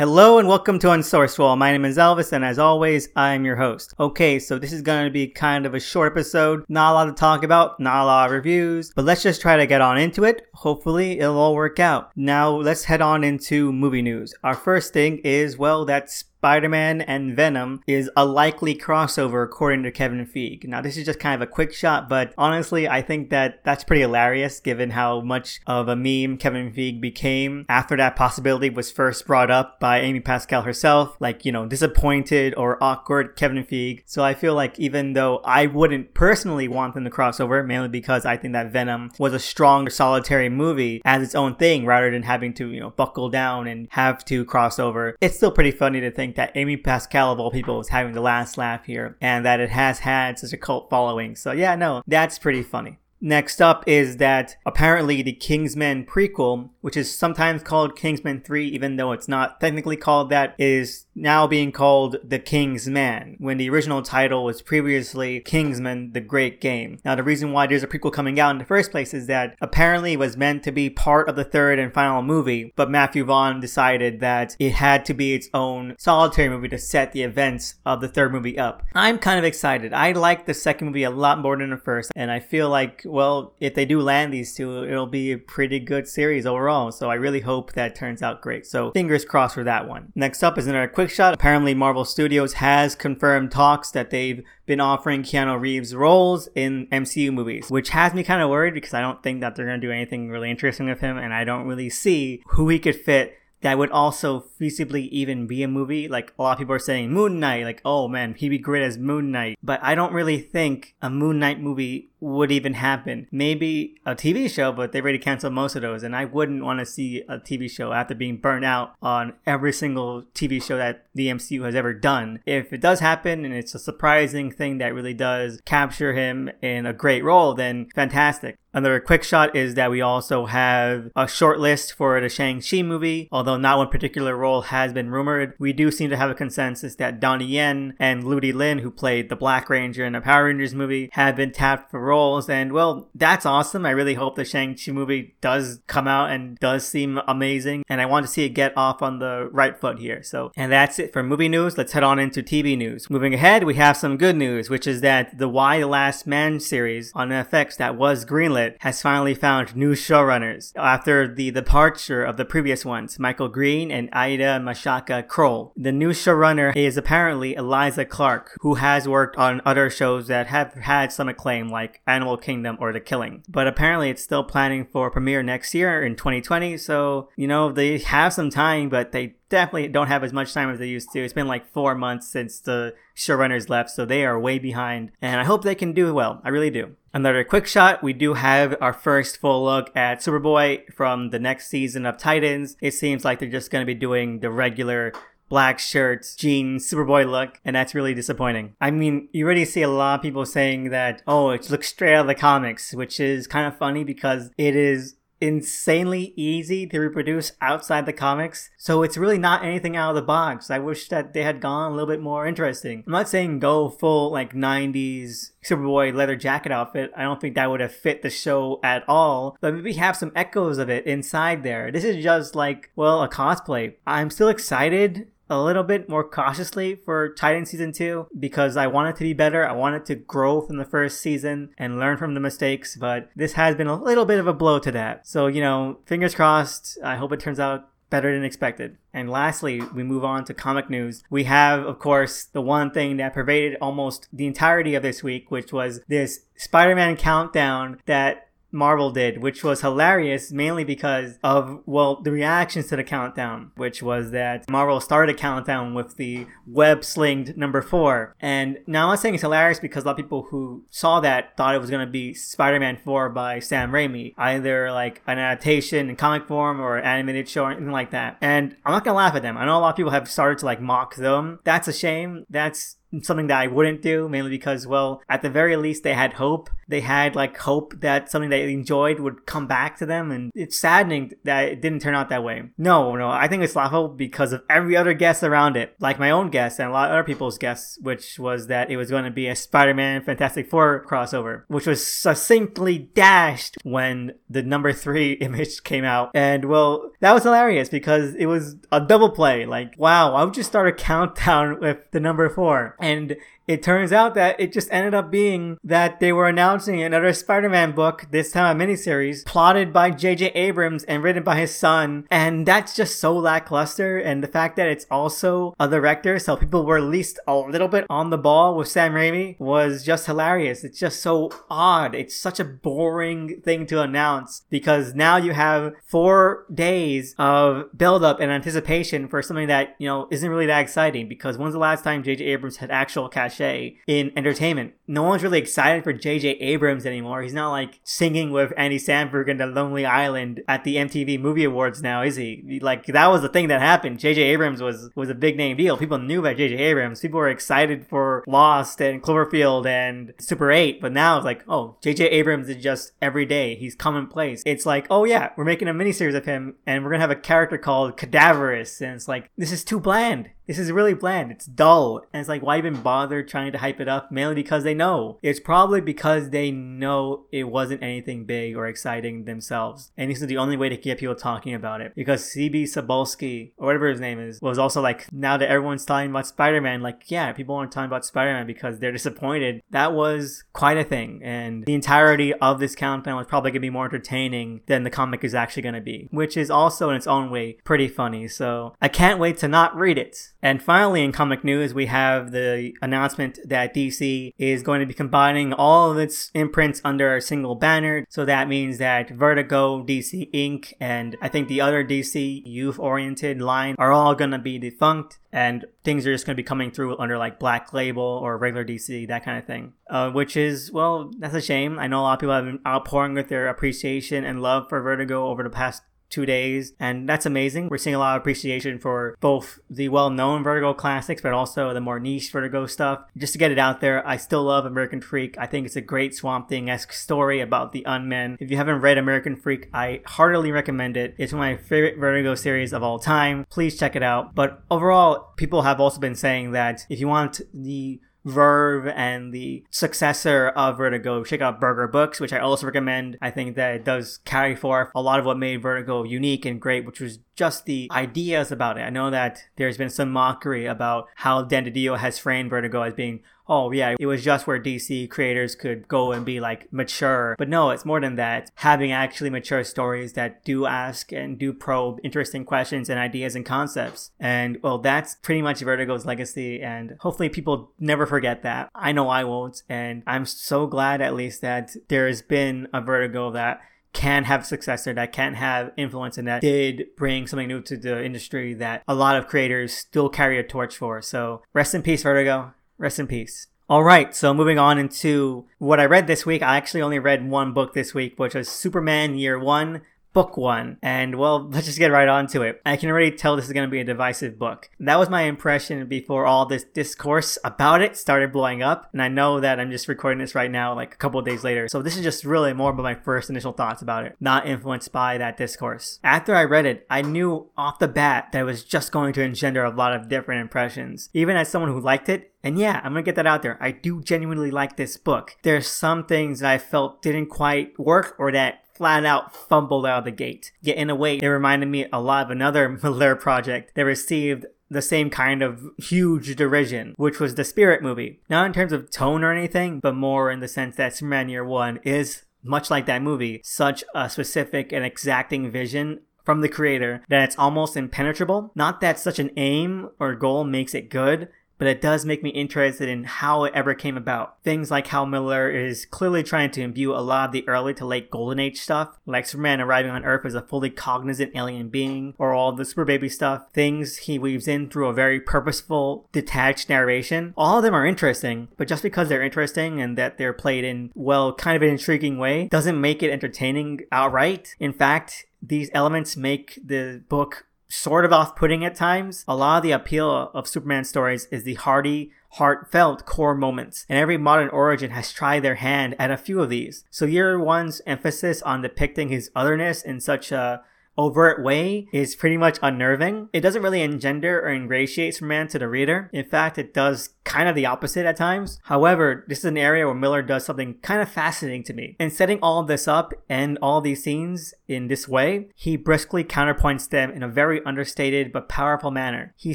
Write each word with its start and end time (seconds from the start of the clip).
Hello 0.00 0.38
and 0.38 0.48
welcome 0.48 0.78
to 0.78 0.86
Unsourced 0.86 1.38
Wall. 1.38 1.56
My 1.56 1.72
name 1.72 1.84
is 1.84 1.98
Elvis, 1.98 2.32
and 2.32 2.42
as 2.42 2.58
always, 2.58 3.10
I'm 3.16 3.44
your 3.44 3.56
host. 3.56 3.92
Okay, 4.00 4.38
so 4.38 4.58
this 4.58 4.72
is 4.72 4.80
going 4.80 5.04
to 5.04 5.10
be 5.10 5.26
kind 5.26 5.66
of 5.66 5.74
a 5.74 5.78
short 5.78 6.10
episode. 6.10 6.64
Not 6.70 6.92
a 6.92 6.94
lot 6.94 7.04
to 7.04 7.12
talk 7.12 7.44
about, 7.44 7.78
not 7.78 8.04
a 8.04 8.06
lot 8.06 8.24
of 8.24 8.32
reviews, 8.32 8.94
but 8.96 9.04
let's 9.04 9.22
just 9.22 9.42
try 9.42 9.58
to 9.58 9.66
get 9.66 9.82
on 9.82 9.98
into 9.98 10.24
it. 10.24 10.46
Hopefully, 10.54 11.20
it'll 11.20 11.36
all 11.36 11.54
work 11.54 11.78
out. 11.78 12.12
Now, 12.16 12.48
let's 12.48 12.84
head 12.84 13.02
on 13.02 13.22
into 13.22 13.74
movie 13.74 14.00
news. 14.00 14.32
Our 14.42 14.54
first 14.54 14.94
thing 14.94 15.18
is, 15.18 15.58
well, 15.58 15.84
that's 15.84 16.24
Spider-Man 16.40 17.02
and 17.02 17.36
Venom 17.36 17.82
is 17.86 18.10
a 18.16 18.24
likely 18.24 18.74
crossover 18.74 19.44
according 19.44 19.82
to 19.82 19.90
Kevin 19.90 20.24
Feige. 20.24 20.64
Now 20.64 20.80
this 20.80 20.96
is 20.96 21.04
just 21.04 21.20
kind 21.20 21.34
of 21.34 21.46
a 21.46 21.52
quick 21.52 21.74
shot, 21.74 22.08
but 22.08 22.32
honestly, 22.38 22.88
I 22.88 23.02
think 23.02 23.28
that 23.28 23.62
that's 23.62 23.84
pretty 23.84 24.00
hilarious 24.00 24.58
given 24.58 24.88
how 24.88 25.20
much 25.20 25.60
of 25.66 25.88
a 25.88 25.94
meme 25.94 26.38
Kevin 26.38 26.72
Feige 26.72 26.98
became 26.98 27.66
after 27.68 27.94
that 27.98 28.16
possibility 28.16 28.70
was 28.70 28.90
first 28.90 29.26
brought 29.26 29.50
up 29.50 29.78
by 29.80 30.00
Amy 30.00 30.20
Pascal 30.20 30.62
herself, 30.62 31.14
like, 31.20 31.44
you 31.44 31.52
know, 31.52 31.66
disappointed 31.66 32.54
or 32.56 32.82
awkward 32.82 33.36
Kevin 33.36 33.62
Feige. 33.62 34.00
So 34.06 34.24
I 34.24 34.32
feel 34.32 34.54
like 34.54 34.80
even 34.80 35.12
though 35.12 35.42
I 35.44 35.66
wouldn't 35.66 36.14
personally 36.14 36.68
want 36.68 36.94
them 36.94 37.04
to 37.04 37.10
crossover, 37.10 37.66
mainly 37.66 37.88
because 37.88 38.24
I 38.24 38.38
think 38.38 38.54
that 38.54 38.72
Venom 38.72 39.10
was 39.18 39.34
a 39.34 39.38
strong 39.38 39.90
solitary 39.90 40.48
movie 40.48 41.02
as 41.04 41.22
its 41.22 41.34
own 41.34 41.56
thing 41.56 41.84
rather 41.84 42.10
than 42.10 42.22
having 42.22 42.54
to, 42.54 42.70
you 42.70 42.80
know, 42.80 42.88
buckle 42.88 43.28
down 43.28 43.66
and 43.66 43.88
have 43.90 44.24
to 44.24 44.46
cross 44.46 44.78
over, 44.78 45.18
it's 45.20 45.36
still 45.36 45.52
pretty 45.52 45.70
funny 45.70 46.00
to 46.00 46.10
think 46.10 46.29
think 46.30 46.36
that 46.36 46.56
Amy 46.58 46.76
Pascal, 46.76 47.32
of 47.32 47.40
all 47.40 47.50
people, 47.50 47.78
was 47.78 47.88
having 47.88 48.12
the 48.12 48.20
last 48.20 48.56
laugh 48.56 48.84
here 48.84 49.16
and 49.20 49.44
that 49.44 49.60
it 49.60 49.70
has 49.70 50.00
had 50.00 50.38
such 50.38 50.52
a 50.52 50.56
cult 50.56 50.88
following. 50.88 51.34
So, 51.34 51.52
yeah, 51.52 51.74
no, 51.74 52.02
that's 52.06 52.38
pretty 52.38 52.62
funny. 52.62 52.98
Next 53.20 53.60
up 53.60 53.84
is 53.86 54.16
that 54.16 54.56
apparently 54.64 55.22
the 55.22 55.32
Kingsman 55.32 56.06
prequel, 56.06 56.70
which 56.80 56.96
is 56.96 57.16
sometimes 57.16 57.62
called 57.62 57.96
Kingsman 57.96 58.40
3, 58.40 58.68
even 58.68 58.96
though 58.96 59.12
it's 59.12 59.28
not 59.28 59.60
technically 59.60 59.96
called 59.96 60.30
that, 60.30 60.54
is 60.58 61.06
now 61.14 61.46
being 61.46 61.70
called 61.70 62.16
The 62.24 62.38
King's 62.38 62.88
Man, 62.88 63.36
when 63.38 63.58
the 63.58 63.68
original 63.68 64.00
title 64.00 64.44
was 64.44 64.62
previously 64.62 65.40
Kingsman 65.40 66.12
The 66.12 66.20
Great 66.20 66.60
Game. 66.62 66.98
Now, 67.04 67.14
the 67.14 67.22
reason 67.22 67.52
why 67.52 67.66
there's 67.66 67.82
a 67.82 67.86
prequel 67.86 68.12
coming 68.12 68.40
out 68.40 68.52
in 68.52 68.58
the 68.58 68.64
first 68.64 68.90
place 68.90 69.12
is 69.12 69.26
that 69.26 69.54
apparently 69.60 70.14
it 70.14 70.18
was 70.18 70.38
meant 70.38 70.62
to 70.64 70.72
be 70.72 70.88
part 70.88 71.28
of 71.28 71.36
the 71.36 71.44
third 71.44 71.78
and 71.78 71.92
final 71.92 72.22
movie, 72.22 72.72
but 72.74 72.90
Matthew 72.90 73.24
Vaughn 73.24 73.60
decided 73.60 74.20
that 74.20 74.56
it 74.58 74.72
had 74.72 75.04
to 75.04 75.14
be 75.14 75.34
its 75.34 75.50
own 75.52 75.94
solitary 75.98 76.48
movie 76.48 76.68
to 76.68 76.78
set 76.78 77.12
the 77.12 77.22
events 77.22 77.74
of 77.84 78.00
the 78.00 78.08
third 78.08 78.32
movie 78.32 78.58
up. 78.58 78.82
I'm 78.94 79.18
kind 79.18 79.38
of 79.38 79.44
excited. 79.44 79.92
I 79.92 80.12
like 80.12 80.46
the 80.46 80.54
second 80.54 80.86
movie 80.86 81.02
a 81.02 81.10
lot 81.10 81.38
more 81.38 81.56
than 81.58 81.70
the 81.70 81.76
first, 81.76 82.12
and 82.16 82.30
I 82.30 82.40
feel 82.40 82.70
like, 82.70 83.04
well, 83.10 83.54
if 83.60 83.74
they 83.74 83.84
do 83.84 84.00
land 84.00 84.32
these 84.32 84.54
two, 84.54 84.84
it'll 84.84 85.06
be 85.06 85.32
a 85.32 85.38
pretty 85.38 85.80
good 85.80 86.08
series 86.08 86.46
overall, 86.46 86.92
so 86.92 87.10
I 87.10 87.14
really 87.14 87.40
hope 87.40 87.72
that 87.72 87.94
turns 87.94 88.22
out 88.22 88.40
great. 88.40 88.66
So, 88.66 88.90
fingers 88.92 89.24
crossed 89.24 89.54
for 89.54 89.64
that 89.64 89.88
one. 89.88 90.12
Next 90.14 90.42
up 90.42 90.58
is 90.58 90.66
another 90.66 90.88
quick 90.88 91.10
shot. 91.10 91.34
Apparently, 91.34 91.74
Marvel 91.74 92.04
Studios 92.04 92.54
has 92.54 92.94
confirmed 92.94 93.50
talks 93.50 93.90
that 93.90 94.10
they've 94.10 94.42
been 94.66 94.80
offering 94.80 95.22
Keanu 95.22 95.60
Reeves 95.60 95.94
roles 95.94 96.48
in 96.54 96.86
MCU 96.88 97.32
movies, 97.32 97.70
which 97.70 97.90
has 97.90 98.14
me 98.14 98.22
kind 98.22 98.42
of 98.42 98.50
worried 98.50 98.74
because 98.74 98.94
I 98.94 99.00
don't 99.00 99.22
think 99.22 99.40
that 99.40 99.56
they're 99.56 99.66
going 99.66 99.80
to 99.80 99.86
do 99.86 99.92
anything 99.92 100.30
really 100.30 100.50
interesting 100.50 100.88
with 100.88 101.00
him, 101.00 101.18
and 101.18 101.34
I 101.34 101.44
don't 101.44 101.66
really 101.66 101.90
see 101.90 102.42
who 102.48 102.68
he 102.68 102.78
could 102.78 102.96
fit 102.96 103.36
that 103.62 103.78
would 103.78 103.90
also 103.90 104.44
feasibly 104.60 105.08
even 105.08 105.46
be 105.46 105.62
a 105.62 105.68
movie. 105.68 106.08
Like 106.08 106.32
a 106.38 106.42
lot 106.42 106.52
of 106.52 106.58
people 106.58 106.74
are 106.74 106.78
saying 106.78 107.12
Moon 107.12 107.40
Knight, 107.40 107.64
like, 107.64 107.80
oh 107.84 108.08
man, 108.08 108.34
he'd 108.34 108.48
be 108.48 108.58
great 108.58 108.82
as 108.82 108.98
Moon 108.98 109.30
Knight. 109.30 109.58
But 109.62 109.80
I 109.82 109.94
don't 109.94 110.12
really 110.12 110.40
think 110.40 110.94
a 111.02 111.10
Moon 111.10 111.38
Knight 111.38 111.60
movie 111.60 112.09
would 112.20 112.52
even 112.52 112.74
happen. 112.74 113.26
Maybe 113.30 113.96
a 114.06 114.14
TV 114.14 114.50
show, 114.50 114.72
but 114.72 114.92
they 114.92 115.00
already 115.00 115.18
canceled 115.18 115.54
most 115.54 115.76
of 115.76 115.82
those, 115.82 116.02
and 116.02 116.14
I 116.14 116.24
wouldn't 116.24 116.64
want 116.64 116.80
to 116.80 116.86
see 116.86 117.22
a 117.28 117.38
TV 117.38 117.70
show 117.70 117.92
after 117.92 118.14
being 118.14 118.36
burnt 118.36 118.64
out 118.64 118.94
on 119.02 119.34
every 119.46 119.72
single 119.72 120.24
TV 120.34 120.62
show 120.62 120.76
that 120.76 121.06
the 121.14 121.28
MCU 121.28 121.64
has 121.64 121.74
ever 121.74 121.92
done. 121.92 122.40
If 122.46 122.72
it 122.72 122.80
does 122.80 123.00
happen 123.00 123.44
and 123.44 123.54
it's 123.54 123.74
a 123.74 123.78
surprising 123.78 124.50
thing 124.50 124.78
that 124.78 124.94
really 124.94 125.14
does 125.14 125.60
capture 125.64 126.12
him 126.12 126.50
in 126.62 126.86
a 126.86 126.92
great 126.92 127.24
role, 127.24 127.54
then 127.54 127.88
fantastic. 127.94 128.56
Another 128.72 129.00
quick 129.00 129.24
shot 129.24 129.56
is 129.56 129.74
that 129.74 129.90
we 129.90 130.00
also 130.00 130.46
have 130.46 131.10
a 131.16 131.26
short 131.26 131.58
list 131.58 131.92
for 131.92 132.20
the 132.20 132.28
Shang-Chi 132.28 132.82
movie. 132.82 133.28
Although 133.32 133.56
not 133.56 133.78
one 133.78 133.88
particular 133.88 134.36
role 134.36 134.62
has 134.62 134.92
been 134.92 135.10
rumored, 135.10 135.54
we 135.58 135.72
do 135.72 135.90
seem 135.90 136.08
to 136.10 136.16
have 136.16 136.30
a 136.30 136.36
consensus 136.36 136.94
that 136.96 137.18
Donnie 137.18 137.46
Yen 137.46 137.96
and 137.98 138.22
Ludi 138.22 138.52
Lin, 138.52 138.78
who 138.78 138.92
played 138.92 139.28
the 139.28 139.34
Black 139.34 139.68
Ranger 139.68 140.04
in 140.04 140.12
the 140.12 140.20
Power 140.20 140.44
Rangers 140.44 140.72
movie, 140.72 141.10
have 141.14 141.34
been 141.34 141.50
tapped 141.50 141.90
for 141.90 142.00
roles. 142.10 142.48
And 142.48 142.72
well, 142.72 143.08
that's 143.14 143.46
awesome. 143.46 143.86
I 143.86 143.90
really 143.90 144.14
hope 144.14 144.34
the 144.34 144.44
Shang-Chi 144.44 144.92
movie 144.92 145.34
does 145.40 145.80
come 145.86 146.08
out 146.08 146.30
and 146.30 146.58
does 146.58 146.86
seem 146.86 147.20
amazing. 147.26 147.84
And 147.88 148.00
I 148.00 148.06
want 148.06 148.26
to 148.26 148.32
see 148.32 148.44
it 148.44 148.50
get 148.50 148.76
off 148.76 149.00
on 149.02 149.20
the 149.20 149.48
right 149.52 149.78
foot 149.78 149.98
here. 149.98 150.22
So, 150.22 150.52
and 150.56 150.70
that's 150.72 150.98
it 150.98 151.12
for 151.12 151.22
movie 151.22 151.48
news. 151.48 151.78
Let's 151.78 151.92
head 151.92 152.02
on 152.02 152.18
into 152.18 152.42
TV 152.42 152.76
news. 152.76 153.08
Moving 153.08 153.34
ahead, 153.34 153.64
we 153.64 153.74
have 153.74 153.96
some 153.96 154.16
good 154.16 154.36
news, 154.36 154.68
which 154.68 154.86
is 154.86 155.00
that 155.00 155.38
the 155.38 155.48
Y: 155.48 155.80
The 155.80 155.86
Last 155.86 156.26
Man 156.26 156.60
series 156.60 157.12
on 157.14 157.28
FX 157.28 157.76
that 157.76 157.96
was 157.96 158.24
greenlit 158.24 158.76
has 158.80 159.00
finally 159.02 159.34
found 159.34 159.76
new 159.76 159.94
showrunners 159.94 160.72
after 160.76 161.32
the 161.32 161.50
departure 161.50 162.24
of 162.24 162.36
the 162.36 162.44
previous 162.44 162.84
ones, 162.84 163.18
Michael 163.18 163.48
Green 163.48 163.90
and 163.90 164.08
Aida 164.12 164.58
Mashaka 164.60 165.26
Croal. 165.26 165.72
The 165.76 165.92
new 165.92 166.10
showrunner 166.10 166.74
is 166.76 166.96
apparently 166.96 167.54
Eliza 167.54 168.04
Clark, 168.04 168.56
who 168.60 168.74
has 168.74 169.08
worked 169.08 169.36
on 169.36 169.62
other 169.64 169.88
shows 169.90 170.26
that 170.28 170.48
have 170.48 170.74
had 170.74 171.12
some 171.12 171.28
acclaim 171.28 171.68
like 171.68 171.99
Animal 172.06 172.36
Kingdom 172.36 172.76
or 172.80 172.92
The 172.92 173.00
Killing. 173.00 173.42
But 173.48 173.66
apparently 173.66 174.10
it's 174.10 174.22
still 174.22 174.44
planning 174.44 174.84
for 174.84 175.10
premiere 175.10 175.42
next 175.42 175.74
year 175.74 176.02
in 176.02 176.16
2020, 176.16 176.76
so 176.76 177.28
you 177.36 177.46
know 177.46 177.70
they 177.72 177.98
have 177.98 178.32
some 178.32 178.50
time, 178.50 178.88
but 178.88 179.12
they 179.12 179.34
definitely 179.48 179.88
don't 179.88 180.06
have 180.06 180.24
as 180.24 180.32
much 180.32 180.54
time 180.54 180.70
as 180.70 180.78
they 180.78 180.88
used 180.88 181.10
to. 181.12 181.22
It's 181.22 181.32
been 181.32 181.48
like 181.48 181.72
four 181.72 181.94
months 181.94 182.28
since 182.28 182.60
the 182.60 182.94
showrunners 183.16 183.68
left, 183.68 183.90
so 183.90 184.04
they 184.04 184.24
are 184.24 184.40
way 184.40 184.58
behind. 184.58 185.12
And 185.20 185.40
I 185.40 185.44
hope 185.44 185.62
they 185.62 185.74
can 185.74 185.92
do 185.92 186.14
well. 186.14 186.40
I 186.44 186.48
really 186.48 186.70
do. 186.70 186.96
Another 187.12 187.42
quick 187.42 187.66
shot. 187.66 188.04
We 188.04 188.12
do 188.12 188.34
have 188.34 188.76
our 188.80 188.92
first 188.92 189.38
full 189.38 189.64
look 189.64 189.94
at 189.96 190.20
Superboy 190.20 190.92
from 190.94 191.30
the 191.30 191.40
next 191.40 191.68
season 191.68 192.06
of 192.06 192.16
Titans. 192.16 192.76
It 192.80 192.92
seems 192.92 193.24
like 193.24 193.40
they're 193.40 193.48
just 193.48 193.72
going 193.72 193.82
to 193.82 193.86
be 193.86 193.98
doing 193.98 194.38
the 194.38 194.50
regular 194.50 195.12
black 195.50 195.78
shirts, 195.78 196.34
jeans, 196.34 196.90
Superboy 196.90 197.28
look, 197.30 197.60
and 197.62 197.76
that's 197.76 197.94
really 197.94 198.14
disappointing. 198.14 198.74
I 198.80 198.90
mean, 198.90 199.28
you 199.32 199.44
already 199.44 199.66
see 199.66 199.82
a 199.82 199.90
lot 199.90 200.20
of 200.20 200.22
people 200.22 200.46
saying 200.46 200.88
that, 200.90 201.22
oh, 201.26 201.50
it 201.50 201.68
looks 201.68 201.88
straight 201.88 202.14
out 202.14 202.22
of 202.22 202.26
the 202.28 202.34
comics, 202.34 202.94
which 202.94 203.20
is 203.20 203.46
kind 203.46 203.66
of 203.66 203.76
funny 203.76 204.04
because 204.04 204.50
it 204.56 204.74
is 204.74 205.16
insanely 205.40 206.34
easy 206.36 206.86
to 206.86 207.00
reproduce 207.00 207.52
outside 207.60 208.06
the 208.06 208.12
comics. 208.12 208.70
So 208.76 209.02
it's 209.02 209.16
really 209.16 209.38
not 209.38 209.64
anything 209.64 209.96
out 209.96 210.10
of 210.10 210.16
the 210.16 210.22
box. 210.22 210.70
I 210.70 210.78
wish 210.78 211.08
that 211.08 211.32
they 211.32 211.42
had 211.42 211.60
gone 211.60 211.90
a 211.90 211.94
little 211.94 212.08
bit 212.08 212.20
more 212.20 212.46
interesting. 212.46 213.02
I'm 213.06 213.12
not 213.12 213.28
saying 213.28 213.58
go 213.58 213.88
full 213.88 214.30
like 214.30 214.52
90s 214.52 215.52
Superboy 215.64 216.14
leather 216.14 216.36
jacket 216.36 216.72
outfit. 216.72 217.10
I 217.16 217.22
don't 217.22 217.40
think 217.40 217.54
that 217.54 217.70
would 217.70 217.80
have 217.80 217.94
fit 217.94 218.22
the 218.22 218.30
show 218.30 218.80
at 218.82 219.04
all, 219.08 219.56
but 219.60 219.74
maybe 219.74 219.94
have 219.94 220.16
some 220.16 220.32
echoes 220.36 220.78
of 220.78 220.90
it 220.90 221.06
inside 221.06 221.62
there. 221.62 221.90
This 221.90 222.04
is 222.04 222.22
just 222.22 222.54
like, 222.54 222.90
well, 222.94 223.22
a 223.22 223.28
cosplay. 223.28 223.94
I'm 224.06 224.30
still 224.30 224.48
excited 224.48 225.28
a 225.50 225.62
little 225.62 225.82
bit 225.82 226.08
more 226.08 226.24
cautiously 226.24 226.94
for 226.94 227.34
Titan 227.34 227.66
season 227.66 227.92
two 227.92 228.28
because 228.38 228.76
I 228.76 228.86
want 228.86 229.10
it 229.10 229.16
to 229.16 229.24
be 229.24 229.32
better. 229.32 229.68
I 229.68 229.72
want 229.72 229.96
it 229.96 230.06
to 230.06 230.14
grow 230.14 230.60
from 230.60 230.76
the 230.76 230.84
first 230.84 231.20
season 231.20 231.70
and 231.76 231.98
learn 231.98 232.16
from 232.16 232.34
the 232.34 232.40
mistakes, 232.40 232.96
but 232.96 233.28
this 233.34 233.54
has 233.54 233.74
been 233.74 233.88
a 233.88 234.00
little 234.00 234.24
bit 234.24 234.38
of 234.38 234.46
a 234.46 234.54
blow 234.54 234.78
to 234.78 234.92
that. 234.92 235.26
So, 235.26 235.48
you 235.48 235.60
know, 235.60 235.98
fingers 236.06 236.34
crossed. 236.34 236.96
I 237.04 237.16
hope 237.16 237.32
it 237.32 237.40
turns 237.40 237.60
out 237.60 237.88
better 238.10 238.32
than 238.32 238.44
expected. 238.44 238.96
And 239.12 239.30
lastly, 239.30 239.80
we 239.94 240.02
move 240.02 240.24
on 240.24 240.44
to 240.44 240.54
comic 240.54 240.90
news. 240.90 241.22
We 241.30 241.44
have, 241.44 241.84
of 241.84 241.98
course, 241.98 242.44
the 242.44 242.60
one 242.60 242.90
thing 242.90 243.16
that 243.16 243.34
pervaded 243.34 243.78
almost 243.80 244.28
the 244.32 244.46
entirety 244.46 244.94
of 244.94 245.02
this 245.02 245.22
week, 245.22 245.50
which 245.50 245.72
was 245.72 246.00
this 246.08 246.40
Spider 246.56 246.94
Man 246.94 247.16
countdown 247.16 248.00
that 248.06 248.48
Marvel 248.72 249.10
did, 249.10 249.42
which 249.42 249.64
was 249.64 249.80
hilarious 249.80 250.52
mainly 250.52 250.84
because 250.84 251.38
of, 251.42 251.82
well, 251.86 252.20
the 252.22 252.30
reactions 252.30 252.88
to 252.88 252.96
the 252.96 253.04
countdown, 253.04 253.72
which 253.76 254.02
was 254.02 254.30
that 254.30 254.68
Marvel 254.70 255.00
started 255.00 255.34
a 255.34 255.38
countdown 255.38 255.94
with 255.94 256.16
the 256.16 256.46
web 256.66 257.04
slinged 257.04 257.56
number 257.56 257.82
four. 257.82 258.34
And 258.40 258.78
now 258.86 259.04
I'm 259.04 259.10
not 259.10 259.20
saying 259.20 259.34
it's 259.34 259.42
hilarious 259.42 259.80
because 259.80 260.04
a 260.04 260.06
lot 260.06 260.12
of 260.12 260.24
people 260.24 260.48
who 260.50 260.84
saw 260.90 261.20
that 261.20 261.56
thought 261.56 261.74
it 261.74 261.80
was 261.80 261.90
going 261.90 262.06
to 262.06 262.10
be 262.10 262.34
Spider 262.34 262.80
Man 262.80 262.98
4 263.04 263.30
by 263.30 263.58
Sam 263.58 263.90
Raimi, 263.90 264.34
either 264.36 264.92
like 264.92 265.22
an 265.26 265.38
adaptation 265.38 266.08
in 266.08 266.16
comic 266.16 266.46
form 266.46 266.80
or 266.80 266.96
an 266.96 267.04
animated 267.04 267.48
show 267.48 267.64
or 267.64 267.70
anything 267.70 267.90
like 267.90 268.10
that. 268.10 268.38
And 268.40 268.76
I'm 268.84 268.92
not 268.92 269.04
going 269.04 269.14
to 269.14 269.18
laugh 269.18 269.34
at 269.34 269.42
them. 269.42 269.56
I 269.56 269.64
know 269.64 269.78
a 269.78 269.80
lot 269.80 269.90
of 269.90 269.96
people 269.96 270.12
have 270.12 270.28
started 270.28 270.58
to 270.58 270.66
like 270.66 270.80
mock 270.80 271.16
them. 271.16 271.60
That's 271.64 271.88
a 271.88 271.92
shame. 271.92 272.46
That's 272.48 272.96
something 273.22 273.48
that 273.48 273.60
I 273.60 273.66
wouldn't 273.66 274.02
do, 274.02 274.28
mainly 274.28 274.50
because, 274.50 274.86
well, 274.86 275.22
at 275.28 275.42
the 275.42 275.50
very 275.50 275.76
least, 275.76 276.02
they 276.02 276.14
had 276.14 276.34
hope. 276.34 276.70
They 276.88 277.00
had 277.00 277.36
like 277.36 277.56
hope 277.56 278.00
that 278.00 278.30
something 278.30 278.50
they 278.50 278.72
enjoyed 278.72 279.20
would 279.20 279.46
come 279.46 279.66
back 279.66 279.96
to 279.98 280.06
them, 280.06 280.30
and 280.30 280.50
it's 280.54 280.76
saddening 280.76 281.32
that 281.44 281.68
it 281.68 281.80
didn't 281.80 282.02
turn 282.02 282.14
out 282.14 282.28
that 282.30 282.44
way. 282.44 282.64
No, 282.76 283.14
no, 283.14 283.28
I 283.28 283.46
think 283.48 283.62
it's 283.62 283.76
laughable 283.76 284.08
because 284.08 284.52
of 284.52 284.62
every 284.68 284.96
other 284.96 285.14
guess 285.14 285.42
around 285.42 285.76
it, 285.76 285.94
like 286.00 286.18
my 286.18 286.30
own 286.30 286.50
guess 286.50 286.78
and 286.78 286.88
a 286.88 286.92
lot 286.92 287.08
of 287.08 287.12
other 287.12 287.24
people's 287.24 287.58
guess, 287.58 287.98
which 288.02 288.38
was 288.38 288.66
that 288.66 288.90
it 288.90 288.96
was 288.96 289.10
going 289.10 289.24
to 289.24 289.30
be 289.30 289.46
a 289.46 289.54
Spider-Man 289.54 290.22
Fantastic 290.22 290.68
Four 290.68 291.04
crossover, 291.08 291.62
which 291.68 291.86
was 291.86 292.04
succinctly 292.04 292.98
dashed 292.98 293.76
when 293.84 294.32
the 294.48 294.62
number 294.62 294.92
three 294.92 295.32
image 295.40 295.84
came 295.84 296.04
out, 296.04 296.30
and 296.34 296.64
well, 296.64 297.12
that 297.20 297.32
was 297.32 297.44
hilarious 297.44 297.88
because 297.88 298.34
it 298.34 298.46
was 298.46 298.76
a 298.90 299.00
double 299.00 299.30
play. 299.30 299.64
Like, 299.66 299.94
wow, 299.96 300.34
I 300.34 300.44
would 300.44 300.54
just 300.54 300.70
start 300.70 300.88
a 300.88 300.92
countdown 300.92 301.78
with 301.80 301.98
the 302.10 302.20
number 302.20 302.48
four. 302.48 302.96
And 303.00 303.36
it 303.66 303.82
turns 303.84 304.12
out 304.12 304.34
that 304.34 304.58
it 304.58 304.72
just 304.72 304.88
ended 304.90 305.14
up 305.14 305.30
being 305.30 305.78
that 305.84 306.18
they 306.18 306.32
were 306.32 306.48
announcing 306.48 307.00
another 307.02 307.32
Spider-Man 307.32 307.92
book, 307.92 308.26
this 308.32 308.50
time 308.50 308.80
a 308.80 308.84
miniseries, 308.84 309.44
plotted 309.46 309.92
by 309.92 310.10
J.J. 310.10 310.46
Abrams 310.48 311.04
and 311.04 311.22
written 311.22 311.44
by 311.44 311.60
his 311.60 311.72
son. 311.72 312.26
And 312.32 312.66
that's 312.66 312.96
just 312.96 313.20
so 313.20 313.32
lackluster. 313.36 314.18
And 314.18 314.42
the 314.42 314.48
fact 314.48 314.74
that 314.74 314.88
it's 314.88 315.06
also 315.08 315.74
a 315.78 315.86
director, 315.86 316.40
so 316.40 316.56
people 316.56 316.84
were 316.84 316.96
at 316.96 317.04
least 317.04 317.38
a 317.46 317.54
little 317.54 317.86
bit 317.86 318.06
on 318.10 318.30
the 318.30 318.38
ball 318.38 318.74
with 318.74 318.88
Sam 318.88 319.12
Raimi, 319.12 319.58
was 319.60 320.04
just 320.04 320.26
hilarious. 320.26 320.82
It's 320.82 320.98
just 320.98 321.22
so 321.22 321.50
odd. 321.70 322.16
It's 322.16 322.34
such 322.34 322.58
a 322.58 322.64
boring 322.64 323.60
thing 323.60 323.86
to 323.86 324.02
announce 324.02 324.62
because 324.68 325.14
now 325.14 325.36
you 325.36 325.52
have 325.52 325.92
four 326.04 326.66
days 326.74 327.36
of 327.38 327.96
build-up 327.96 328.40
and 328.40 328.50
anticipation 328.50 329.28
for 329.28 329.42
something 329.42 329.68
that, 329.68 329.94
you 329.98 330.08
know, 330.08 330.26
isn't 330.32 330.50
really 330.50 330.66
that 330.66 330.80
exciting 330.80 331.28
because 331.28 331.56
when's 331.56 331.74
the 331.74 331.78
last 331.78 332.02
time 332.02 332.24
J.J. 332.24 332.44
Abrams 332.46 332.78
had 332.78 332.89
actual 332.90 333.28
cachet 333.28 333.96
in 334.06 334.32
entertainment. 334.36 334.94
No 335.06 335.22
one's 335.22 335.42
really 335.42 335.58
excited 335.58 336.04
for 336.04 336.12
J.J. 336.12 336.50
Abrams 336.50 337.04
anymore. 337.04 337.42
He's 337.42 337.52
not 337.52 337.70
like 337.70 338.00
singing 338.04 338.52
with 338.52 338.72
Andy 338.76 338.98
Samberg 338.98 339.48
in 339.48 339.56
the 339.56 339.66
Lonely 339.66 340.06
Island 340.06 340.62
at 340.68 340.84
the 340.84 340.96
MTV 340.96 341.40
Movie 341.40 341.64
Awards 341.64 342.02
now, 342.02 342.22
is 342.22 342.36
he? 342.36 342.78
Like 342.80 343.06
that 343.06 343.26
was 343.26 343.42
the 343.42 343.48
thing 343.48 343.68
that 343.68 343.80
happened. 343.80 344.20
J.J. 344.20 344.40
Abrams 344.42 344.80
was 344.80 345.10
was 345.16 345.28
a 345.28 345.34
big 345.34 345.56
name 345.56 345.76
deal. 345.76 345.96
People 345.96 346.18
knew 346.18 346.40
about 346.40 346.56
J.J. 346.56 346.76
Abrams. 346.76 347.20
People 347.20 347.40
were 347.40 347.48
excited 347.48 348.06
for 348.06 348.44
Lost 348.46 349.00
and 349.00 349.22
Cloverfield 349.22 349.86
and 349.86 350.32
Super 350.38 350.70
8, 350.70 351.00
but 351.00 351.12
now 351.12 351.36
it's 351.36 351.44
like, 351.44 351.64
oh, 351.68 351.96
J.J. 352.02 352.26
Abrams 352.26 352.68
is 352.68 352.82
just 352.82 353.12
every 353.20 353.46
day. 353.46 353.74
He's 353.74 353.94
commonplace. 353.94 354.62
It's 354.64 354.86
like, 354.86 355.06
oh 355.10 355.24
yeah, 355.24 355.50
we're 355.56 355.64
making 355.64 355.88
a 355.88 355.94
miniseries 355.94 356.36
of 356.36 356.44
him 356.44 356.76
and 356.86 357.04
we're 357.04 357.10
gonna 357.10 357.20
have 357.20 357.30
a 357.30 357.36
character 357.36 357.78
called 357.78 358.16
Cadaverous, 358.16 359.00
and 359.00 359.14
it's 359.14 359.28
like 359.28 359.50
this 359.56 359.72
is 359.72 359.84
too 359.84 360.00
bland. 360.00 360.50
This 360.70 360.78
is 360.78 360.92
really 360.92 361.14
bland. 361.14 361.50
It's 361.50 361.66
dull. 361.66 362.18
And 362.32 362.38
it's 362.38 362.48
like, 362.48 362.62
why 362.62 362.78
even 362.78 363.02
bother 363.02 363.42
trying 363.42 363.72
to 363.72 363.78
hype 363.78 363.98
it 363.98 364.06
up? 364.06 364.30
Mainly 364.30 364.54
because 364.54 364.84
they 364.84 364.94
know. 364.94 365.40
It's 365.42 365.58
probably 365.58 366.00
because 366.00 366.50
they 366.50 366.70
know 366.70 367.46
it 367.50 367.64
wasn't 367.64 368.04
anything 368.04 368.44
big 368.44 368.76
or 368.76 368.86
exciting 368.86 369.46
themselves. 369.46 370.12
And 370.16 370.30
this 370.30 370.40
is 370.40 370.46
the 370.46 370.58
only 370.58 370.76
way 370.76 370.88
to 370.88 370.96
get 370.96 371.18
people 371.18 371.34
talking 371.34 371.74
about 371.74 372.00
it. 372.00 372.12
Because 372.14 372.54
CB 372.54 372.84
Cebulski, 372.84 373.72
or 373.78 373.86
whatever 373.86 374.10
his 374.10 374.20
name 374.20 374.38
is, 374.38 374.60
was 374.62 374.78
also 374.78 375.02
like, 375.02 375.26
now 375.32 375.56
that 375.56 375.68
everyone's 375.68 376.04
talking 376.04 376.30
about 376.30 376.46
Spider 376.46 376.80
Man, 376.80 377.02
like, 377.02 377.24
yeah, 377.26 377.52
people 377.52 377.74
aren't 377.74 377.90
talking 377.90 378.06
about 378.06 378.24
Spider 378.24 378.52
Man 378.52 378.68
because 378.68 379.00
they're 379.00 379.10
disappointed. 379.10 379.82
That 379.90 380.12
was 380.12 380.62
quite 380.72 380.98
a 380.98 381.02
thing. 381.02 381.40
And 381.42 381.84
the 381.84 381.94
entirety 381.94 382.54
of 382.54 382.78
this 382.78 382.94
countdown 382.94 383.34
was 383.38 383.48
probably 383.48 383.72
going 383.72 383.80
to 383.80 383.86
be 383.86 383.90
more 383.90 384.04
entertaining 384.04 384.82
than 384.86 385.02
the 385.02 385.10
comic 385.10 385.42
is 385.42 385.52
actually 385.52 385.82
going 385.82 385.96
to 385.96 386.00
be, 386.00 386.28
which 386.30 386.56
is 386.56 386.70
also 386.70 387.10
in 387.10 387.16
its 387.16 387.26
own 387.26 387.50
way 387.50 387.78
pretty 387.82 388.06
funny. 388.06 388.46
So 388.46 388.94
I 389.02 389.08
can't 389.08 389.40
wait 389.40 389.58
to 389.58 389.66
not 389.66 389.96
read 389.96 390.16
it. 390.16 390.52
And 390.62 390.82
finally, 390.82 391.24
in 391.24 391.32
comic 391.32 391.64
news, 391.64 391.94
we 391.94 392.06
have 392.06 392.52
the 392.52 392.92
announcement 393.00 393.58
that 393.64 393.94
DC 393.94 394.52
is 394.58 394.82
going 394.82 395.00
to 395.00 395.06
be 395.06 395.14
combining 395.14 395.72
all 395.72 396.10
of 396.10 396.18
its 396.18 396.50
imprints 396.54 397.00
under 397.04 397.34
a 397.34 397.40
single 397.40 397.74
banner. 397.74 398.26
So 398.28 398.44
that 398.44 398.68
means 398.68 398.98
that 398.98 399.30
Vertigo, 399.30 400.04
DC 400.04 400.50
Ink, 400.52 400.94
and 401.00 401.36
I 401.40 401.48
think 401.48 401.68
the 401.68 401.80
other 401.80 402.04
DC 402.04 402.62
youth 402.66 402.98
oriented 402.98 403.60
line 403.62 403.94
are 403.98 404.12
all 404.12 404.34
going 404.34 404.50
to 404.50 404.58
be 404.58 404.78
defunct 404.78 405.38
and 405.52 405.84
things 406.04 406.26
are 406.26 406.32
just 406.32 406.46
going 406.46 406.54
to 406.54 406.62
be 406.62 406.66
coming 406.66 406.90
through 406.90 407.18
under 407.18 407.36
like 407.36 407.58
Black 407.58 407.92
Label 407.92 408.22
or 408.22 408.56
regular 408.56 408.84
DC, 408.84 409.26
that 409.28 409.44
kind 409.44 409.58
of 409.58 409.64
thing. 409.64 409.94
Uh, 410.08 410.30
which 410.30 410.56
is, 410.56 410.92
well, 410.92 411.30
that's 411.38 411.54
a 411.54 411.60
shame. 411.60 411.98
I 411.98 412.06
know 412.06 412.20
a 412.20 412.22
lot 412.22 412.34
of 412.34 412.40
people 412.40 412.54
have 412.54 412.64
been 412.64 412.80
outpouring 412.86 413.34
with 413.34 413.48
their 413.48 413.68
appreciation 413.68 414.44
and 414.44 414.62
love 414.62 414.88
for 414.88 415.00
Vertigo 415.00 415.48
over 415.48 415.62
the 415.62 415.70
past 415.70 416.02
two 416.30 416.46
days, 416.46 416.92
and 416.98 417.28
that's 417.28 417.46
amazing. 417.46 417.88
We're 417.88 417.98
seeing 417.98 418.16
a 418.16 418.18
lot 418.18 418.36
of 418.36 418.40
appreciation 418.42 418.98
for 418.98 419.36
both 419.40 419.78
the 419.90 420.08
well 420.08 420.30
known 420.30 420.62
Vertigo 420.62 420.94
classics, 420.94 421.42
but 421.42 421.52
also 421.52 421.92
the 421.92 422.00
more 422.00 422.20
niche 422.20 422.50
Vertigo 422.50 422.86
stuff. 422.86 423.24
Just 423.36 423.52
to 423.52 423.58
get 423.58 423.70
it 423.70 423.78
out 423.78 424.00
there, 424.00 424.26
I 424.26 424.36
still 424.36 424.64
love 424.64 424.86
American 424.86 425.20
Freak. 425.20 425.58
I 425.58 425.66
think 425.66 425.86
it's 425.86 425.96
a 425.96 426.00
great 426.00 426.34
Swamp 426.34 426.68
Thing 426.68 426.88
esque 426.88 427.12
story 427.12 427.60
about 427.60 427.92
the 427.92 428.04
unmen. 428.06 428.56
If 428.60 428.70
you 428.70 428.76
haven't 428.76 429.00
read 429.00 429.18
American 429.18 429.56
Freak, 429.56 429.88
I 429.92 430.22
heartily 430.24 430.72
recommend 430.72 431.16
it. 431.16 431.34
It's 431.38 431.52
one 431.52 431.68
of 431.68 431.78
my 431.78 431.82
favorite 431.82 432.18
Vertigo 432.18 432.54
series 432.54 432.92
of 432.92 433.02
all 433.02 433.18
time. 433.18 433.66
Please 433.68 433.98
check 433.98 434.16
it 434.16 434.22
out. 434.22 434.54
But 434.54 434.82
overall, 434.90 435.52
people 435.56 435.82
have 435.82 436.00
also 436.00 436.20
been 436.20 436.34
saying 436.34 436.72
that 436.72 437.06
if 437.08 437.20
you 437.20 437.28
want 437.28 437.60
the 437.74 438.20
Verve 438.44 439.06
and 439.08 439.52
the 439.52 439.84
successor 439.90 440.68
of 440.68 440.96
Vertigo, 440.96 441.44
check 441.44 441.60
out 441.60 441.80
Berger 441.80 442.08
Books, 442.08 442.40
which 442.40 442.52
I 442.52 442.58
also 442.58 442.86
recommend. 442.86 443.36
I 443.42 443.50
think 443.50 443.76
that 443.76 443.94
it 443.94 444.04
does 444.04 444.38
carry 444.44 444.74
forth 444.74 445.10
a 445.14 445.22
lot 445.22 445.38
of 445.38 445.44
what 445.44 445.58
made 445.58 445.82
Vertigo 445.82 446.24
unique 446.24 446.64
and 446.64 446.80
great, 446.80 447.04
which 447.04 447.20
was 447.20 447.38
just 447.60 447.84
the 447.84 448.08
ideas 448.10 448.72
about 448.72 448.96
it. 448.96 449.02
I 449.02 449.10
know 449.10 449.28
that 449.28 449.64
there's 449.76 449.98
been 449.98 450.08
some 450.08 450.30
mockery 450.30 450.86
about 450.86 451.28
how 451.36 451.60
Dan 451.60 451.84
DiDio 451.84 452.16
has 452.16 452.38
framed 452.38 452.70
Vertigo 452.70 453.02
as 453.02 453.12
being 453.12 453.42
oh 453.68 453.92
yeah, 453.92 454.16
it 454.18 454.26
was 454.26 454.42
just 454.42 454.66
where 454.66 454.80
DC 454.80 455.28
creators 455.28 455.74
could 455.74 456.08
go 456.08 456.32
and 456.32 456.44
be 456.44 456.58
like 456.58 456.90
mature. 456.90 457.54
But 457.58 457.68
no, 457.68 457.90
it's 457.90 458.06
more 458.06 458.18
than 458.18 458.36
that. 458.36 458.70
Having 458.76 459.12
actually 459.12 459.50
mature 459.50 459.84
stories 459.84 460.32
that 460.32 460.64
do 460.64 460.86
ask 460.86 461.32
and 461.32 461.58
do 461.58 461.74
probe 461.74 462.18
interesting 462.24 462.64
questions 462.64 463.10
and 463.10 463.20
ideas 463.20 463.54
and 463.54 463.64
concepts. 463.64 464.30
And 464.40 464.78
well, 464.82 464.96
that's 464.96 465.34
pretty 465.36 465.60
much 465.60 465.80
Vertigo's 465.80 466.24
legacy. 466.24 466.82
And 466.82 467.16
hopefully 467.20 467.50
people 467.50 467.92
never 468.00 468.24
forget 468.26 468.62
that. 468.62 468.90
I 468.94 469.12
know 469.12 469.28
I 469.28 469.44
won't. 469.44 469.82
And 469.86 470.22
I'm 470.26 470.46
so 470.46 470.86
glad 470.86 471.20
at 471.20 471.34
least 471.34 471.60
that 471.60 471.94
there's 472.08 472.40
been 472.40 472.88
a 472.94 473.02
Vertigo 473.02 473.50
that 473.52 473.80
can 474.12 474.44
have 474.44 474.66
successor 474.66 475.12
that 475.14 475.32
can 475.32 475.54
have 475.54 475.92
influence 475.96 476.36
and 476.36 476.48
that 476.48 476.62
did 476.62 477.06
bring 477.16 477.46
something 477.46 477.68
new 477.68 477.80
to 477.80 477.96
the 477.96 478.24
industry 478.24 478.74
that 478.74 479.02
a 479.06 479.14
lot 479.14 479.36
of 479.36 479.46
creators 479.46 479.92
still 479.92 480.28
carry 480.28 480.58
a 480.58 480.62
torch 480.62 480.96
for. 480.96 481.22
So 481.22 481.62
rest 481.72 481.94
in 481.94 482.02
peace, 482.02 482.22
Vertigo. 482.22 482.74
Rest 482.98 483.18
in 483.18 483.26
peace. 483.26 483.68
All 483.88 484.04
right, 484.04 484.34
so 484.36 484.54
moving 484.54 484.78
on 484.78 484.98
into 484.98 485.66
what 485.78 485.98
I 485.98 486.04
read 486.04 486.28
this 486.28 486.46
week. 486.46 486.62
I 486.62 486.76
actually 486.76 487.02
only 487.02 487.18
read 487.18 487.48
one 487.48 487.72
book 487.72 487.92
this 487.92 488.14
week, 488.14 488.38
which 488.38 488.54
was 488.54 488.68
Superman 488.68 489.36
Year 489.36 489.58
One 489.58 490.02
book 490.32 490.56
one. 490.56 490.98
And 491.02 491.36
well, 491.36 491.68
let's 491.70 491.86
just 491.86 491.98
get 491.98 492.12
right 492.12 492.28
on 492.28 492.46
to 492.48 492.62
it. 492.62 492.80
I 492.84 492.96
can 492.96 493.10
already 493.10 493.30
tell 493.30 493.56
this 493.56 493.66
is 493.66 493.72
going 493.72 493.86
to 493.86 493.90
be 493.90 494.00
a 494.00 494.04
divisive 494.04 494.58
book. 494.58 494.90
That 494.98 495.18
was 495.18 495.28
my 495.28 495.42
impression 495.42 496.06
before 496.06 496.46
all 496.46 496.66
this 496.66 496.84
discourse 496.84 497.58
about 497.64 498.02
it 498.02 498.16
started 498.16 498.52
blowing 498.52 498.82
up. 498.82 499.08
And 499.12 499.22
I 499.22 499.28
know 499.28 499.60
that 499.60 499.80
I'm 499.80 499.90
just 499.90 500.08
recording 500.08 500.38
this 500.38 500.54
right 500.54 500.70
now, 500.70 500.94
like 500.94 501.14
a 501.14 501.18
couple 501.18 501.40
days 501.42 501.64
later. 501.64 501.88
So 501.88 502.02
this 502.02 502.16
is 502.16 502.22
just 502.22 502.44
really 502.44 502.72
more 502.72 502.90
about 502.90 503.02
my 503.02 503.14
first 503.14 503.50
initial 503.50 503.72
thoughts 503.72 504.02
about 504.02 504.24
it, 504.24 504.36
not 504.40 504.66
influenced 504.66 505.12
by 505.12 505.38
that 505.38 505.56
discourse. 505.56 506.20
After 506.22 506.54
I 506.54 506.64
read 506.64 506.86
it, 506.86 507.06
I 507.10 507.22
knew 507.22 507.70
off 507.76 507.98
the 507.98 508.08
bat 508.08 508.48
that 508.52 508.60
it 508.60 508.64
was 508.64 508.84
just 508.84 509.12
going 509.12 509.32
to 509.34 509.42
engender 509.42 509.84
a 509.84 509.90
lot 509.90 510.14
of 510.14 510.28
different 510.28 510.60
impressions. 510.60 511.30
Even 511.34 511.56
as 511.56 511.68
someone 511.68 511.90
who 511.90 512.00
liked 512.00 512.28
it, 512.28 512.52
and 512.62 512.78
yeah, 512.78 513.00
I'm 513.02 513.12
gonna 513.12 513.22
get 513.22 513.36
that 513.36 513.46
out 513.46 513.62
there. 513.62 513.78
I 513.80 513.90
do 513.90 514.20
genuinely 514.22 514.70
like 514.70 514.96
this 514.96 515.16
book. 515.16 515.56
There's 515.62 515.86
some 515.86 516.24
things 516.24 516.60
that 516.60 516.70
I 516.70 516.78
felt 516.78 517.22
didn't 517.22 517.46
quite 517.46 517.98
work 517.98 518.34
or 518.38 518.52
that 518.52 518.84
flat 518.94 519.24
out 519.24 519.56
fumbled 519.56 520.04
out 520.04 520.18
of 520.18 520.24
the 520.24 520.30
gate. 520.30 520.72
Yet 520.82 520.98
in 520.98 521.08
a 521.08 521.14
way, 521.14 521.38
it 521.38 521.46
reminded 521.46 521.88
me 521.88 522.06
a 522.12 522.20
lot 522.20 522.44
of 522.44 522.50
another 522.50 522.88
Miller 523.02 523.34
project 523.34 523.92
that 523.94 524.04
received 524.04 524.66
the 524.90 525.00
same 525.00 525.30
kind 525.30 525.62
of 525.62 525.82
huge 525.98 526.54
derision, 526.56 527.14
which 527.16 527.40
was 527.40 527.54
the 527.54 527.64
Spirit 527.64 528.02
movie. 528.02 528.40
Not 528.50 528.66
in 528.66 528.72
terms 528.72 528.92
of 528.92 529.10
tone 529.10 529.44
or 529.44 529.52
anything, 529.52 530.00
but 530.00 530.14
more 530.14 530.50
in 530.50 530.60
the 530.60 530.68
sense 530.68 530.96
that 530.96 531.14
Superman 531.14 531.48
Year 531.48 531.64
One 531.64 531.98
is, 532.02 532.42
much 532.62 532.90
like 532.90 533.06
that 533.06 533.22
movie, 533.22 533.60
such 533.64 534.04
a 534.14 534.28
specific 534.28 534.92
and 534.92 535.04
exacting 535.04 535.70
vision 535.70 536.20
from 536.44 536.60
the 536.60 536.68
creator 536.68 537.22
that 537.28 537.44
it's 537.44 537.58
almost 537.58 537.96
impenetrable. 537.96 538.72
Not 538.74 539.00
that 539.00 539.18
such 539.18 539.38
an 539.38 539.50
aim 539.56 540.10
or 540.18 540.34
goal 540.34 540.64
makes 540.64 540.94
it 540.94 541.08
good, 541.08 541.48
but 541.80 541.88
it 541.88 542.02
does 542.02 542.26
make 542.26 542.42
me 542.42 542.50
interested 542.50 543.08
in 543.08 543.24
how 543.24 543.64
it 543.64 543.72
ever 543.74 543.94
came 543.94 544.18
about. 544.18 544.62
Things 544.62 544.90
like 544.90 545.06
how 545.06 545.24
Miller 545.24 545.70
is 545.70 546.04
clearly 546.04 546.42
trying 546.42 546.70
to 546.72 546.82
imbue 546.82 547.14
a 547.14 547.24
lot 547.24 547.46
of 547.46 547.52
the 547.52 547.66
early 547.66 547.94
to 547.94 548.04
late 548.04 548.30
Golden 548.30 548.60
Age 548.60 548.78
stuff, 548.78 549.18
like 549.24 549.46
Superman 549.46 549.80
arriving 549.80 550.10
on 550.10 550.22
Earth 550.22 550.44
as 550.44 550.54
a 550.54 550.60
fully 550.60 550.90
cognizant 550.90 551.52
alien 551.54 551.88
being, 551.88 552.34
or 552.36 552.52
all 552.52 552.72
the 552.72 552.84
Super 552.84 553.06
Baby 553.06 553.30
stuff, 553.30 553.72
things 553.72 554.18
he 554.18 554.38
weaves 554.38 554.68
in 554.68 554.90
through 554.90 555.08
a 555.08 555.14
very 555.14 555.40
purposeful, 555.40 556.28
detached 556.32 556.90
narration. 556.90 557.54
All 557.56 557.78
of 557.78 557.82
them 557.82 557.94
are 557.94 558.04
interesting, 558.04 558.68
but 558.76 558.86
just 558.86 559.02
because 559.02 559.30
they're 559.30 559.42
interesting 559.42 560.02
and 560.02 560.18
that 560.18 560.36
they're 560.36 560.52
played 560.52 560.84
in, 560.84 561.10
well, 561.14 561.54
kind 561.54 561.76
of 561.76 561.82
an 561.82 561.88
intriguing 561.88 562.36
way, 562.36 562.68
doesn't 562.68 563.00
make 563.00 563.22
it 563.22 563.30
entertaining 563.30 564.02
outright. 564.12 564.76
In 564.78 564.92
fact, 564.92 565.46
these 565.62 565.88
elements 565.94 566.36
make 566.36 566.78
the 566.84 567.22
book 567.30 567.66
sort 567.90 568.24
of 568.24 568.32
off 568.32 568.56
putting 568.56 568.84
at 568.84 568.94
times, 568.94 569.44
a 569.48 569.56
lot 569.56 569.78
of 569.78 569.82
the 569.82 569.90
appeal 569.90 570.50
of 570.54 570.68
Superman 570.68 571.04
stories 571.04 571.46
is 571.50 571.64
the 571.64 571.74
hearty, 571.74 572.30
heartfelt 572.50 573.26
core 573.26 573.54
moments, 573.54 574.06
and 574.08 574.18
every 574.18 574.36
modern 574.36 574.68
origin 574.68 575.10
has 575.10 575.32
tried 575.32 575.60
their 575.60 575.74
hand 575.74 576.14
at 576.18 576.30
a 576.30 576.36
few 576.36 576.60
of 576.60 576.70
these. 576.70 577.04
So 577.10 577.24
year 577.24 577.58
one's 577.58 578.00
emphasis 578.06 578.62
on 578.62 578.82
depicting 578.82 579.28
his 579.28 579.50
otherness 579.54 580.02
in 580.02 580.20
such 580.20 580.52
a 580.52 580.82
overt 581.16 581.62
way 581.62 582.08
is 582.12 582.34
pretty 582.34 582.56
much 582.56 582.78
unnerving. 582.82 583.48
It 583.52 583.60
doesn't 583.60 583.82
really 583.82 584.02
engender 584.02 584.60
or 584.60 584.70
ingratiate 584.70 585.34
Superman 585.34 585.68
to 585.68 585.78
the 585.78 585.88
reader. 585.88 586.30
In 586.32 586.44
fact, 586.44 586.78
it 586.78 586.94
does 586.94 587.30
kind 587.44 587.68
of 587.68 587.74
the 587.74 587.86
opposite 587.86 588.26
at 588.26 588.36
times. 588.36 588.78
However, 588.84 589.44
this 589.48 589.58
is 589.58 589.64
an 589.64 589.76
area 589.76 590.06
where 590.06 590.14
Miller 590.14 590.40
does 590.40 590.64
something 590.64 590.94
kind 591.02 591.20
of 591.20 591.28
fascinating 591.28 591.82
to 591.84 591.92
me. 591.92 592.16
In 592.20 592.30
setting 592.30 592.58
all 592.62 592.80
of 592.80 592.86
this 592.86 593.08
up 593.08 593.32
and 593.48 593.76
all 593.82 594.00
these 594.00 594.22
scenes 594.22 594.72
in 594.86 595.08
this 595.08 595.26
way, 595.26 595.68
he 595.74 595.96
briskly 595.96 596.44
counterpoints 596.44 597.08
them 597.08 597.30
in 597.30 597.42
a 597.42 597.48
very 597.48 597.84
understated 597.84 598.52
but 598.52 598.68
powerful 598.68 599.10
manner. 599.10 599.52
He 599.56 599.74